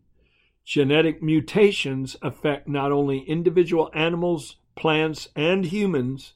Genetic 0.65 1.23
mutations 1.23 2.17
affect 2.23 2.69
not 2.69 2.93
only 2.93 3.21
individual 3.21 3.91
animals, 3.95 4.57
plants, 4.77 5.29
and 5.35 5.67
humans, 5.67 6.35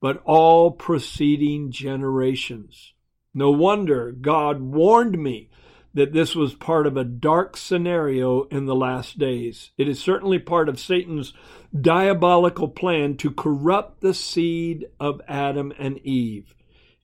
but 0.00 0.20
all 0.24 0.70
preceding 0.70 1.70
generations. 1.70 2.92
No 3.32 3.50
wonder 3.50 4.12
God 4.12 4.60
warned 4.60 5.18
me 5.22 5.50
that 5.94 6.12
this 6.12 6.34
was 6.34 6.54
part 6.54 6.86
of 6.86 6.96
a 6.96 7.04
dark 7.04 7.56
scenario 7.56 8.42
in 8.44 8.66
the 8.66 8.74
last 8.74 9.18
days. 9.18 9.70
It 9.78 9.88
is 9.88 10.00
certainly 10.00 10.40
part 10.40 10.68
of 10.68 10.80
Satan's 10.80 11.32
diabolical 11.78 12.68
plan 12.68 13.16
to 13.18 13.30
corrupt 13.30 14.00
the 14.00 14.12
seed 14.12 14.86
of 14.98 15.20
Adam 15.28 15.72
and 15.78 15.98
Eve. 15.98 16.54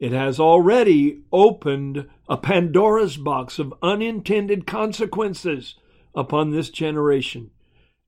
It 0.00 0.12
has 0.12 0.40
already 0.40 1.20
opened 1.33 2.09
a 2.29 2.37
Pandora's 2.37 3.16
box 3.16 3.59
of 3.59 3.74
unintended 3.83 4.66
consequences 4.66 5.76
upon 6.14 6.50
this 6.50 6.70
generation, 6.70 7.50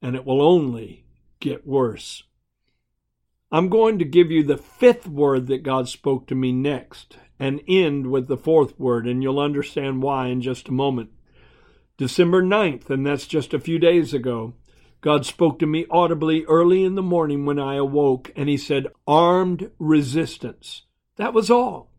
and 0.01 0.17
it 0.17 0.25
will 0.25 0.43
only 0.43 1.05
get 1.39 1.67
worse. 1.67 2.25
I'm 3.53 3.69
going 3.69 3.99
to 3.99 4.05
give 4.07 4.31
you 4.31 4.43
the 4.43 4.57
fifth 4.57 5.07
word 5.07 5.47
that 5.49 5.63
God 5.63 5.87
spoke 5.87 6.27
to 6.29 6.35
me 6.35 6.51
next, 6.53 7.19
and 7.43 7.61
end 7.67 8.07
with 8.07 8.29
the 8.29 8.37
fourth 8.37 8.79
word, 8.79 9.05
and 9.05 9.21
you'll 9.21 9.41
understand 9.41 10.01
why 10.01 10.29
in 10.29 10.41
just 10.41 10.69
a 10.69 10.73
moment. 10.73 11.11
December 11.97 12.41
9th, 12.41 12.89
and 12.89 13.05
that's 13.05 13.27
just 13.27 13.53
a 13.53 13.59
few 13.59 13.81
days 13.81 14.15
ago, 14.15 14.55
God 15.01 15.27
spoke 15.27 15.59
to 15.59 15.67
me 15.67 15.85
audibly 15.91 16.45
early 16.45 16.85
in 16.85 16.95
the 16.95 17.03
morning 17.03 17.45
when 17.45 17.59
I 17.59 17.75
awoke, 17.75 18.31
and 18.37 18.49
He 18.49 18.57
said, 18.57 18.87
Armed 19.09 19.73
resistance. 19.81 20.83
That 21.17 21.35
was 21.35 21.51
all. 21.51 21.91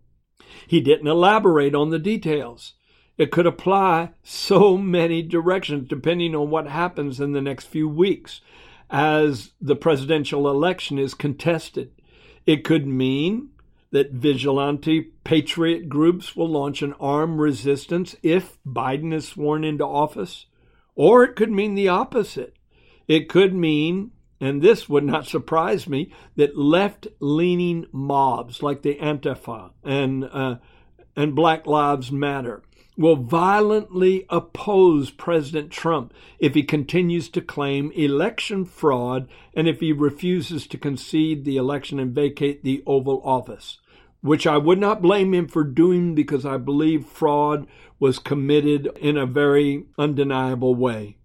He 0.66 0.80
didn't 0.80 1.08
elaborate 1.08 1.76
on 1.76 1.90
the 1.90 2.00
details. 2.00 2.76
It 3.18 3.30
could 3.30 3.46
apply 3.46 4.12
so 4.24 4.78
many 4.78 5.22
directions 5.22 5.90
depending 5.90 6.36
on 6.36 6.52
what 6.52 6.68
happens 6.68 7.20
in 7.20 7.34
the 7.34 7.42
next 7.42 7.66
few 7.66 7.90
weeks 7.90 8.40
as 8.90 9.52
the 9.60 9.76
presidential 9.76 10.50
election 10.50 10.98
is 10.98 11.14
contested. 11.14 11.92
It 12.46 12.64
could 12.64 12.88
mean 12.88 13.50
that 13.94 14.12
vigilante 14.12 15.02
patriot 15.24 15.88
groups 15.88 16.36
will 16.36 16.50
launch 16.50 16.82
an 16.82 16.94
armed 17.00 17.40
resistance 17.40 18.16
if 18.24 18.58
Biden 18.66 19.14
is 19.14 19.28
sworn 19.28 19.64
into 19.64 19.86
office, 19.86 20.48
or 20.96 21.24
it 21.24 21.36
could 21.36 21.52
mean 21.52 21.76
the 21.76 21.88
opposite. 21.88 22.56
It 23.08 23.30
could 23.30 23.54
mean, 23.54 24.10
and 24.42 24.64
this 24.64 24.90
would 24.90 25.04
not 25.04 25.28
surprise 25.28 25.88
me, 25.88 26.12
that 26.36 26.58
left 26.58 27.08
leaning 27.20 27.86
mobs 27.92 28.64
like 28.64 28.82
the 28.82 28.96
Antifa 28.96 29.70
and, 29.84 30.24
uh, 30.26 30.56
and 31.16 31.36
Black 31.36 31.68
Lives 31.68 32.12
Matter 32.12 32.64
will 32.98 33.16
violently 33.16 34.26
oppose 34.30 35.12
President 35.12 35.72
Trump 35.72 36.14
if 36.40 36.56
he 36.56 36.64
continues 36.64 37.30
to 37.30 37.42
claim 37.42 37.92
election 37.92 38.66
fraud 38.66 39.28
and 39.54 39.68
if 39.68 39.82
he 39.82 39.92
refuses 39.92 40.66
to 40.66 40.80
concede 40.80 41.46
the 41.46 41.58
election 41.58 42.00
and 42.00 42.14
vacate 42.14 42.64
the 42.64 42.84
Oval 42.88 43.22
Office, 43.24 43.78
which 44.24 44.48
I 44.48 44.58
would 44.58 44.80
not 44.80 45.02
blame 45.02 45.34
him 45.34 45.50
for 45.50 45.66
doing 45.66 46.16
because 46.16 46.46
I 46.46 46.56
believe 46.56 47.06
fraud 47.06 47.68
was 48.00 48.20
committed 48.20 48.90
in 49.02 49.18
a 49.18 49.26
very 49.26 49.84
undeniable 49.98 50.76
way. 50.76 51.18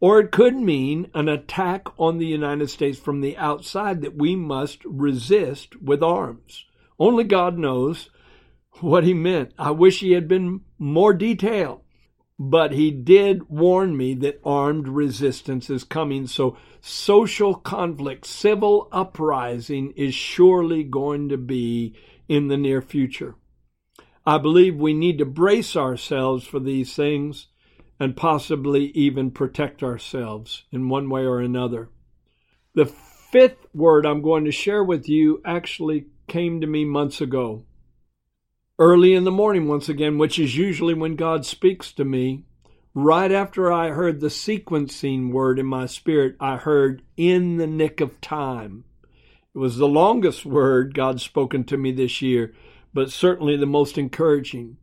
Or 0.00 0.18
it 0.18 0.32
could 0.32 0.56
mean 0.56 1.08
an 1.14 1.28
attack 1.28 1.86
on 1.96 2.18
the 2.18 2.26
United 2.26 2.70
States 2.70 2.98
from 2.98 3.20
the 3.20 3.36
outside 3.36 4.02
that 4.02 4.18
we 4.18 4.34
must 4.34 4.84
resist 4.84 5.80
with 5.80 6.02
arms. 6.02 6.66
Only 6.98 7.22
God 7.22 7.56
knows 7.56 8.10
what 8.80 9.04
he 9.04 9.14
meant. 9.14 9.52
I 9.56 9.70
wish 9.70 10.00
he 10.00 10.12
had 10.12 10.26
been 10.26 10.62
more 10.76 11.14
detailed. 11.14 11.82
But 12.36 12.72
he 12.72 12.90
did 12.90 13.48
warn 13.48 13.96
me 13.96 14.12
that 14.14 14.40
armed 14.44 14.88
resistance 14.88 15.70
is 15.70 15.84
coming. 15.84 16.26
So 16.26 16.56
social 16.80 17.54
conflict, 17.54 18.26
civil 18.26 18.88
uprising 18.90 19.92
is 19.96 20.14
surely 20.14 20.82
going 20.82 21.28
to 21.28 21.36
be 21.36 21.94
in 22.28 22.48
the 22.48 22.56
near 22.56 22.80
future. 22.80 23.36
I 24.26 24.38
believe 24.38 24.76
we 24.76 24.94
need 24.94 25.18
to 25.18 25.24
brace 25.24 25.76
ourselves 25.76 26.46
for 26.46 26.58
these 26.58 26.94
things 26.94 27.48
and 28.00 28.16
possibly 28.16 28.86
even 28.92 29.30
protect 29.30 29.82
ourselves 29.82 30.64
in 30.72 30.88
one 30.88 31.10
way 31.10 31.22
or 31.22 31.40
another. 31.40 31.90
The 32.74 32.86
fifth 32.86 33.66
word 33.74 34.06
I'm 34.06 34.22
going 34.22 34.44
to 34.46 34.52
share 34.52 34.82
with 34.82 35.08
you 35.08 35.42
actually 35.44 36.06
came 36.26 36.60
to 36.60 36.66
me 36.66 36.84
months 36.84 37.20
ago 37.20 37.64
early 38.78 39.14
in 39.14 39.24
the 39.24 39.30
morning 39.30 39.68
once 39.68 39.88
again, 39.88 40.18
which 40.18 40.38
is 40.38 40.56
usually 40.56 40.94
when 40.94 41.16
God 41.16 41.46
speaks 41.46 41.92
to 41.92 42.04
me. 42.04 42.44
Right 42.92 43.32
after 43.32 43.72
I 43.72 43.90
heard 43.90 44.20
the 44.20 44.28
sequencing 44.28 45.32
word 45.32 45.58
in 45.58 45.66
my 45.66 45.86
spirit, 45.86 46.36
I 46.40 46.56
heard 46.56 47.02
in 47.16 47.56
the 47.56 47.66
nick 47.66 48.00
of 48.00 48.20
time. 48.20 48.84
It 49.54 49.58
was 49.58 49.76
the 49.76 49.88
longest 49.88 50.44
word 50.44 50.94
God's 50.94 51.22
spoken 51.22 51.64
to 51.64 51.76
me 51.76 51.92
this 51.92 52.20
year, 52.20 52.54
but 52.92 53.12
certainly 53.12 53.56
the 53.56 53.66
most 53.66 53.96
encouraging. 53.96 54.78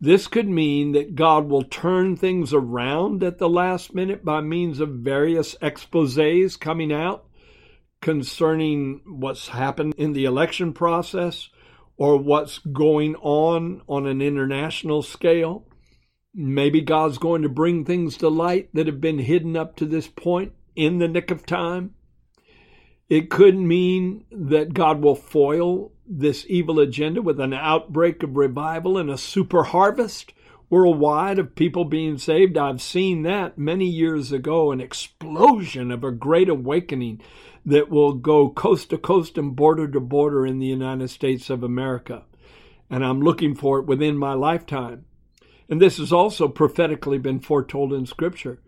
This 0.00 0.28
could 0.28 0.48
mean 0.48 0.92
that 0.92 1.14
God 1.14 1.48
will 1.48 1.64
turn 1.64 2.14
things 2.14 2.52
around 2.52 3.22
at 3.24 3.38
the 3.38 3.48
last 3.48 3.94
minute 3.94 4.24
by 4.24 4.40
means 4.42 4.78
of 4.78 4.90
various 4.90 5.56
exposes 5.60 6.56
coming 6.56 6.92
out 6.92 7.24
concerning 8.00 9.00
what's 9.06 9.48
happened 9.48 9.94
in 9.96 10.12
the 10.12 10.24
election 10.24 10.72
process 10.72 11.48
or 11.96 12.16
what's 12.16 12.58
going 12.58 13.16
on 13.16 13.82
on 13.88 14.06
an 14.06 14.22
international 14.22 15.02
scale. 15.02 15.66
Maybe 16.32 16.80
God's 16.80 17.18
going 17.18 17.42
to 17.42 17.48
bring 17.48 17.84
things 17.84 18.16
to 18.18 18.28
light 18.28 18.68
that 18.74 18.86
have 18.86 19.00
been 19.00 19.18
hidden 19.18 19.56
up 19.56 19.74
to 19.76 19.84
this 19.84 20.06
point 20.06 20.52
in 20.76 20.98
the 20.98 21.08
nick 21.08 21.32
of 21.32 21.44
time. 21.44 21.94
It 23.08 23.30
could 23.30 23.56
mean 23.56 24.24
that 24.30 24.74
God 24.74 25.00
will 25.02 25.14
foil 25.14 25.92
this 26.06 26.44
evil 26.48 26.78
agenda 26.78 27.22
with 27.22 27.40
an 27.40 27.54
outbreak 27.54 28.22
of 28.22 28.36
revival 28.36 28.98
and 28.98 29.10
a 29.10 29.18
super 29.18 29.64
harvest 29.64 30.32
worldwide 30.70 31.38
of 31.38 31.54
people 31.54 31.84
being 31.84 32.18
saved. 32.18 32.58
I've 32.58 32.82
seen 32.82 33.22
that 33.22 33.56
many 33.56 33.86
years 33.86 34.32
ago, 34.32 34.70
an 34.70 34.80
explosion 34.80 35.90
of 35.90 36.04
a 36.04 36.10
great 36.10 36.50
awakening 36.50 37.22
that 37.64 37.88
will 37.88 38.12
go 38.12 38.50
coast 38.50 38.90
to 38.90 38.98
coast 38.98 39.38
and 39.38 39.56
border 39.56 39.88
to 39.88 40.00
border 40.00 40.46
in 40.46 40.58
the 40.58 40.66
United 40.66 41.08
States 41.08 41.48
of 41.48 41.62
America. 41.62 42.24
And 42.90 43.04
I'm 43.04 43.20
looking 43.20 43.54
for 43.54 43.78
it 43.78 43.86
within 43.86 44.16
my 44.16 44.34
lifetime. 44.34 45.04
And 45.68 45.80
this 45.80 45.98
has 45.98 46.12
also 46.12 46.48
prophetically 46.48 47.18
been 47.18 47.40
foretold 47.40 47.92
in 47.92 48.06
Scripture. 48.06 48.60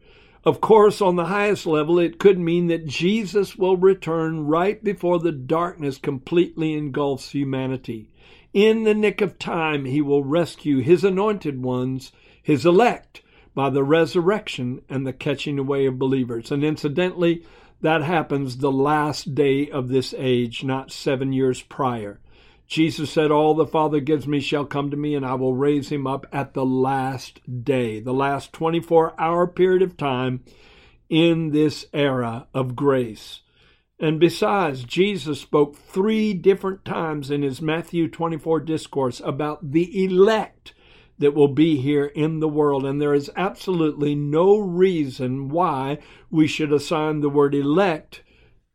Of 0.43 0.63
course, 0.63 1.03
on 1.03 1.17
the 1.17 1.27
highest 1.27 1.67
level, 1.67 1.99
it 1.99 2.19
could 2.19 2.39
mean 2.39 2.69
that 2.69 2.87
Jesus 2.87 3.57
will 3.57 3.77
return 3.77 4.47
right 4.47 4.83
before 4.83 5.19
the 5.19 5.33
darkness 5.33 5.99
completely 5.99 6.73
engulfs 6.73 7.33
humanity. 7.33 8.09
In 8.55 8.85
the 8.85 8.95
nick 8.95 9.21
of 9.21 9.39
time, 9.39 9.85
he 9.85 10.01
will 10.01 10.25
rescue 10.25 10.79
his 10.79 11.05
anointed 11.05 11.63
ones, 11.63 12.11
his 12.43 12.65
elect, 12.65 13.21
by 13.55 13.69
the 13.69 13.85
resurrection 13.85 14.81
and 14.89 15.07
the 15.07 15.13
catching 15.13 15.59
away 15.59 15.85
of 15.85 15.99
believers. 15.99 16.51
And 16.51 16.65
incidentally, 16.65 17.45
that 17.83 18.03
happens 18.03 18.57
the 18.57 18.73
last 18.73 19.35
day 19.35 19.69
of 19.69 19.89
this 19.89 20.15
age, 20.17 20.65
not 20.65 20.91
seven 20.91 21.33
years 21.35 21.61
prior. 21.63 22.19
Jesus 22.71 23.11
said, 23.11 23.33
All 23.33 23.55
the 23.55 23.67
Father 23.67 23.99
gives 23.99 24.29
me 24.29 24.39
shall 24.39 24.65
come 24.65 24.93
to 24.93 24.97
me, 24.97 25.17
and 25.17 25.27
I 25.27 25.35
will 25.35 25.57
raise 25.57 25.91
him 25.91 26.07
up 26.07 26.25
at 26.33 26.55
the 26.55 26.65
last 26.65 27.41
day, 27.65 27.99
the 27.99 28.15
last 28.15 28.53
24 28.53 29.21
hour 29.21 29.49
period 29.49 29.83
of 29.83 29.97
time 29.97 30.45
in 31.09 31.51
this 31.51 31.87
era 31.93 32.47
of 32.55 32.77
grace. 32.77 33.41
And 33.99 34.21
besides, 34.21 34.85
Jesus 34.85 35.41
spoke 35.41 35.77
three 35.77 36.33
different 36.33 36.85
times 36.85 37.29
in 37.29 37.43
his 37.43 37.61
Matthew 37.61 38.09
24 38.09 38.61
discourse 38.61 39.21
about 39.25 39.73
the 39.73 40.05
elect 40.05 40.73
that 41.19 41.35
will 41.35 41.49
be 41.49 41.77
here 41.77 42.07
in 42.07 42.39
the 42.39 42.49
world. 42.49 42.87
And 42.87 43.01
there 43.03 43.15
is 43.15 43.33
absolutely 43.35 44.15
no 44.15 44.57
reason 44.59 45.49
why 45.49 45.99
we 46.31 46.47
should 46.47 46.73
assign 46.73 47.19
the 47.19 47.29
word 47.29 47.53
elect 47.53 48.23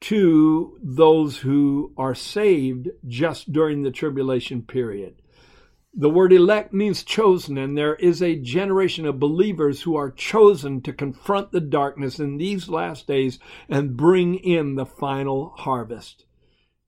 to 0.02 0.78
those 0.82 1.38
who 1.38 1.94
are 1.98 2.16
saved 2.16 2.90
just 3.08 3.52
during 3.52 3.84
the 3.84 3.92
tribulation 3.92 4.62
period. 4.62 5.16
The 5.94 6.10
word 6.10 6.34
elect 6.34 6.74
means 6.74 7.04
chosen, 7.04 7.58
and 7.58 7.78
there 7.78 7.96
is 7.96 8.22
a 8.22 8.36
generation 8.36 9.06
of 9.06 9.20
believers 9.20 9.84
who 9.84 9.96
are 9.96 10.12
chosen 10.12 10.82
to 10.82 10.92
confront 10.92 11.52
the 11.52 11.62
darkness 11.62 12.20
in 12.20 12.38
these 12.38 12.68
last 12.68 13.08
days 13.08 13.40
and 13.70 13.96
bring 13.96 14.36
in 14.36 14.76
the 14.76 14.86
final 14.86 15.54
harvest. 15.58 16.26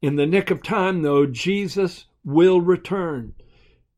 In 0.01 0.17
the 0.17 0.25
nick 0.25 0.51
of 0.51 0.61
time, 0.61 1.03
though, 1.03 1.25
Jesus 1.25 2.05
will 2.25 2.59
return 2.59 3.33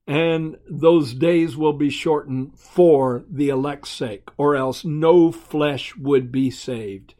and 0.10 0.58
those 0.67 1.13
days 1.13 1.56
will 1.56 1.74
be 1.74 1.91
shortened 1.91 2.58
for 2.58 3.24
the 3.30 3.50
elect's 3.50 3.91
sake, 3.91 4.28
or 4.38 4.56
else 4.56 4.84
no 4.84 5.32
flesh 5.32 5.95
would 5.98 6.32
be 6.32 6.50
saved. 6.50 7.13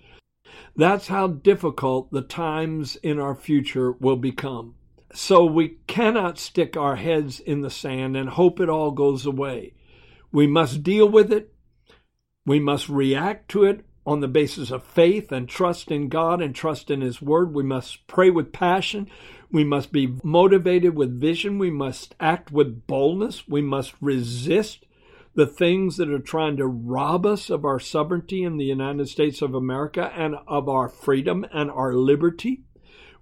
That's 0.75 1.08
how 1.08 1.27
difficult 1.27 2.12
the 2.12 2.21
times 2.21 2.95
in 2.97 3.19
our 3.19 3.36
future 3.36 3.91
will 3.91 4.15
become. 4.15 4.75
So 5.13 5.43
we 5.43 5.77
cannot 5.88 6.38
stick 6.38 6.77
our 6.77 6.95
heads 6.95 7.39
in 7.39 7.62
the 7.62 7.69
sand 7.69 8.15
and 8.15 8.29
hope 8.29 8.60
it 8.60 8.69
all 8.69 8.91
goes 8.91 9.25
away. 9.25 9.73
We 10.32 10.45
must 10.45 10.84
deal 10.84 11.10
with 11.10 11.32
it. 11.32 11.53
We 12.45 12.60
must 12.60 12.89
react 12.89 13.49
to 13.49 13.63
it 13.63 13.86
on 14.05 14.21
the 14.21 14.27
basis 14.27 14.71
of 14.71 14.84
faith 14.84 15.32
and 15.32 15.49
trust 15.49 15.91
in 15.91 16.10
God 16.10 16.41
and 16.41 16.55
trust 16.55 16.89
in 16.89 17.01
His 17.01 17.21
Word. 17.21 17.53
We 17.53 17.63
must 17.63 18.08
pray 18.08 18.29
with 18.29 18.51
passion. 18.51 19.10
We 19.51 19.63
must 19.63 19.91
be 19.91 20.15
motivated 20.23 20.95
with 20.95 21.19
vision. 21.19 21.58
We 21.58 21.71
must 21.71 22.15
act 22.19 22.51
with 22.51 22.86
boldness. 22.88 23.47
We 23.47 23.62
must 23.62 23.93
resist 23.99 24.86
the 25.35 25.47
things 25.47 25.97
that 25.97 26.09
are 26.09 26.19
trying 26.19 26.57
to 26.57 26.65
rob 26.67 27.25
us 27.25 27.49
of 27.49 27.63
our 27.63 27.79
sovereignty 27.79 28.43
in 28.43 28.57
the 28.57 28.65
United 28.65 29.07
States 29.07 29.41
of 29.41 29.53
America 29.53 30.11
and 30.15 30.35
of 30.47 30.67
our 30.67 30.89
freedom 30.89 31.45
and 31.53 31.69
our 31.69 31.93
liberty. 31.93 32.63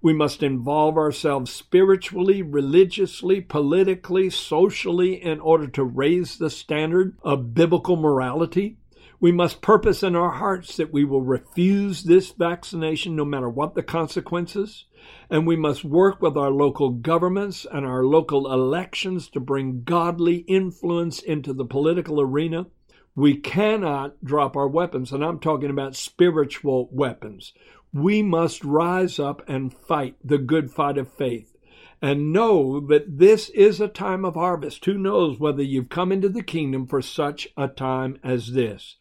We 0.00 0.12
must 0.12 0.42
involve 0.42 0.96
ourselves 0.96 1.52
spiritually, 1.52 2.40
religiously, 2.40 3.40
politically, 3.40 4.30
socially 4.30 5.22
in 5.22 5.40
order 5.40 5.66
to 5.68 5.84
raise 5.84 6.38
the 6.38 6.50
standard 6.50 7.16
of 7.22 7.52
biblical 7.52 7.96
morality. 7.96 8.77
We 9.20 9.32
must 9.32 9.62
purpose 9.62 10.04
in 10.04 10.14
our 10.14 10.30
hearts 10.30 10.76
that 10.76 10.92
we 10.92 11.04
will 11.04 11.22
refuse 11.22 12.04
this 12.04 12.30
vaccination 12.30 13.16
no 13.16 13.24
matter 13.24 13.48
what 13.48 13.74
the 13.74 13.82
consequences. 13.82 14.84
And 15.28 15.44
we 15.44 15.56
must 15.56 15.84
work 15.84 16.22
with 16.22 16.36
our 16.36 16.50
local 16.50 16.90
governments 16.90 17.66
and 17.70 17.84
our 17.84 18.04
local 18.04 18.52
elections 18.52 19.28
to 19.30 19.40
bring 19.40 19.82
godly 19.82 20.38
influence 20.46 21.20
into 21.20 21.52
the 21.52 21.64
political 21.64 22.20
arena. 22.20 22.66
We 23.16 23.36
cannot 23.36 24.24
drop 24.24 24.56
our 24.56 24.68
weapons, 24.68 25.10
and 25.10 25.24
I'm 25.24 25.40
talking 25.40 25.70
about 25.70 25.96
spiritual 25.96 26.88
weapons. 26.92 27.52
We 27.92 28.22
must 28.22 28.64
rise 28.64 29.18
up 29.18 29.42
and 29.48 29.74
fight 29.74 30.14
the 30.22 30.38
good 30.38 30.70
fight 30.70 30.96
of 30.96 31.12
faith 31.12 31.57
and 32.00 32.32
know 32.32 32.80
that 32.80 33.18
this 33.18 33.48
is 33.50 33.80
a 33.80 33.88
time 33.88 34.24
of 34.24 34.34
harvest. 34.34 34.84
Who 34.84 34.94
knows 34.94 35.38
whether 35.38 35.62
you've 35.62 35.88
come 35.88 36.12
into 36.12 36.28
the 36.28 36.42
kingdom 36.42 36.86
for 36.86 37.02
such 37.02 37.48
a 37.56 37.68
time 37.68 38.18
as 38.22 38.52
this? 38.52 38.96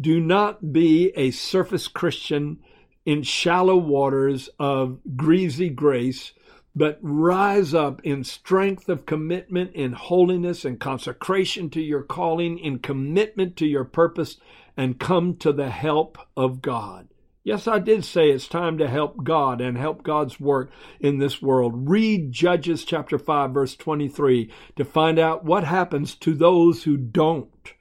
Do 0.00 0.18
not 0.20 0.72
be 0.72 1.12
a 1.16 1.30
surface 1.30 1.86
Christian 1.86 2.58
in 3.04 3.22
shallow 3.22 3.76
waters 3.76 4.48
of 4.58 4.98
greasy 5.16 5.68
grace, 5.68 6.32
but 6.74 6.98
rise 7.02 7.74
up 7.74 8.00
in 8.04 8.24
strength 8.24 8.88
of 8.88 9.06
commitment, 9.06 9.72
in 9.74 9.92
holiness 9.92 10.64
and 10.64 10.80
consecration 10.80 11.70
to 11.70 11.80
your 11.80 12.02
calling, 12.02 12.58
in 12.58 12.78
commitment 12.78 13.56
to 13.56 13.66
your 13.66 13.84
purpose, 13.84 14.38
and 14.76 14.98
come 14.98 15.36
to 15.36 15.52
the 15.52 15.70
help 15.70 16.18
of 16.36 16.62
God. 16.62 17.08
Yes, 17.50 17.66
I 17.66 17.80
did 17.80 18.04
say 18.04 18.30
it's 18.30 18.46
time 18.46 18.78
to 18.78 18.86
help 18.86 19.24
God 19.24 19.60
and 19.60 19.76
help 19.76 20.04
God's 20.04 20.38
work 20.38 20.70
in 21.00 21.18
this 21.18 21.42
world. 21.42 21.88
Read 21.90 22.30
Judges 22.30 22.84
chapter 22.84 23.18
5 23.18 23.50
verse 23.50 23.74
23 23.74 24.52
to 24.76 24.84
find 24.84 25.18
out 25.18 25.44
what 25.44 25.64
happens 25.64 26.14
to 26.14 26.32
those 26.32 26.84
who 26.84 26.96
don't. 26.96 27.72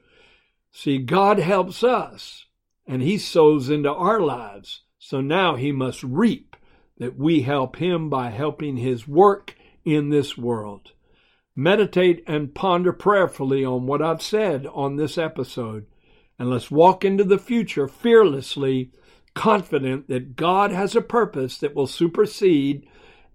See, 0.71 0.97
God 0.97 1.37
helps 1.37 1.83
us 1.83 2.47
and 2.87 3.03
he 3.03 3.19
sows 3.19 3.69
into 3.69 3.93
our 3.93 4.19
lives. 4.19 4.81
So 4.97 5.21
now 5.21 5.55
he 5.55 5.71
must 5.71 6.01
reap 6.01 6.55
that 6.97 7.15
we 7.15 7.43
help 7.43 7.75
him 7.75 8.09
by 8.09 8.31
helping 8.31 8.77
his 8.77 9.07
work 9.07 9.55
in 9.85 10.09
this 10.09 10.35
world. 10.35 10.93
Meditate 11.55 12.23
and 12.25 12.55
ponder 12.55 12.91
prayerfully 12.91 13.63
on 13.63 13.85
what 13.85 14.01
I've 14.01 14.23
said 14.23 14.65
on 14.73 14.95
this 14.95 15.15
episode, 15.15 15.85
and 16.39 16.49
let's 16.49 16.71
walk 16.71 17.05
into 17.05 17.23
the 17.23 17.37
future 17.37 17.87
fearlessly, 17.87 18.93
confident 19.33 20.07
that 20.07 20.35
God 20.35 20.71
has 20.71 20.95
a 20.95 21.01
purpose 21.01 21.57
that 21.59 21.75
will 21.75 21.87
supersede 21.87 22.87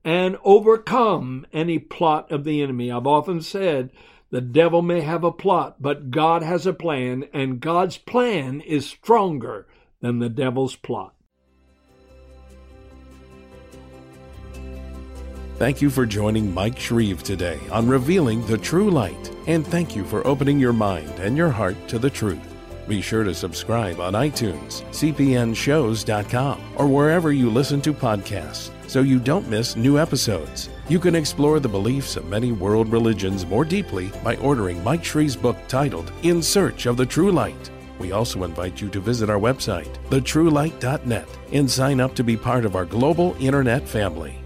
and 0.05 0.37
overcome 0.45 1.47
any 1.53 1.79
plot 1.79 2.31
of 2.31 2.45
the 2.45 2.63
enemy. 2.63 2.91
I've 2.91 3.07
often 3.07 3.41
said 3.41 3.91
the 4.31 4.41
devil 4.41 4.83
may 4.83 5.01
have 5.01 5.25
a 5.25 5.33
plot, 5.33 5.81
but 5.81 6.11
God 6.11 6.43
has 6.43 6.67
a 6.67 6.73
plan, 6.73 7.25
and 7.33 7.61
God's 7.61 7.99
plan 7.99 8.61
is 8.61 8.87
stronger 8.87 9.67
than 10.01 10.19
the 10.19 10.29
devil's 10.29 10.77
plot. 10.77 11.15
Thank 15.57 15.81
you 15.81 15.89
for 15.89 16.05
joining 16.05 16.53
Mike 16.53 16.79
Shreve 16.79 17.23
today 17.23 17.61
on 17.71 17.89
Revealing 17.89 18.45
the 18.47 18.59
True 18.59 18.91
Light, 18.91 19.31
and 19.47 19.65
thank 19.65 19.95
you 19.95 20.05
for 20.05 20.27
opening 20.27 20.59
your 20.59 20.73
mind 20.73 21.09
and 21.21 21.37
your 21.37 21.51
heart 21.51 21.77
to 21.89 21.99
the 22.01 22.11
truth. 22.11 22.54
Be 22.87 23.01
sure 23.01 23.25
to 23.25 23.35
subscribe 23.35 24.01
on 24.01 24.13
iTunes, 24.13 24.83
cpnshows.com, 24.91 26.61
or 26.77 26.87
wherever 26.87 27.33
you 27.33 27.51
listen 27.51 27.81
to 27.83 27.95
podcasts 27.95 28.71
so 28.87 29.01
you 29.01 29.19
don't 29.19 29.49
miss 29.49 29.77
new 29.77 29.99
episodes. 29.99 30.69
You 30.89 31.01
can 31.01 31.15
explore 31.15 31.61
the 31.61 31.69
beliefs 31.69 32.17
of 32.17 32.27
many 32.27 32.53
world 32.53 32.93
religions 32.93 33.47
more 33.47 33.65
deeply 33.65 34.13
by 34.23 34.37
ordering 34.37 34.85
Mike 34.85 35.03
Shreve's 35.03 35.37
book 35.37 35.57
titled 35.67 36.13
In 36.23 36.43
Search 36.43 36.87
of 36.87 36.97
the 36.97 37.07
True 37.07 37.33
Light. 37.33 37.71
We 37.99 38.13
also 38.13 38.45
invite 38.45 38.81
you 38.81 38.91
to 38.91 39.01
visit 39.01 39.31
our 39.31 39.39
website, 39.39 39.95
thetruelight.net, 40.11 41.29
and 41.53 41.71
sign 41.71 42.01
up 42.01 42.15
to 42.17 42.25
be 42.25 42.37
part 42.37 42.65
of 42.65 42.77
our 42.77 42.85
global 42.85 43.35
internet 43.41 43.89
family. 43.89 44.44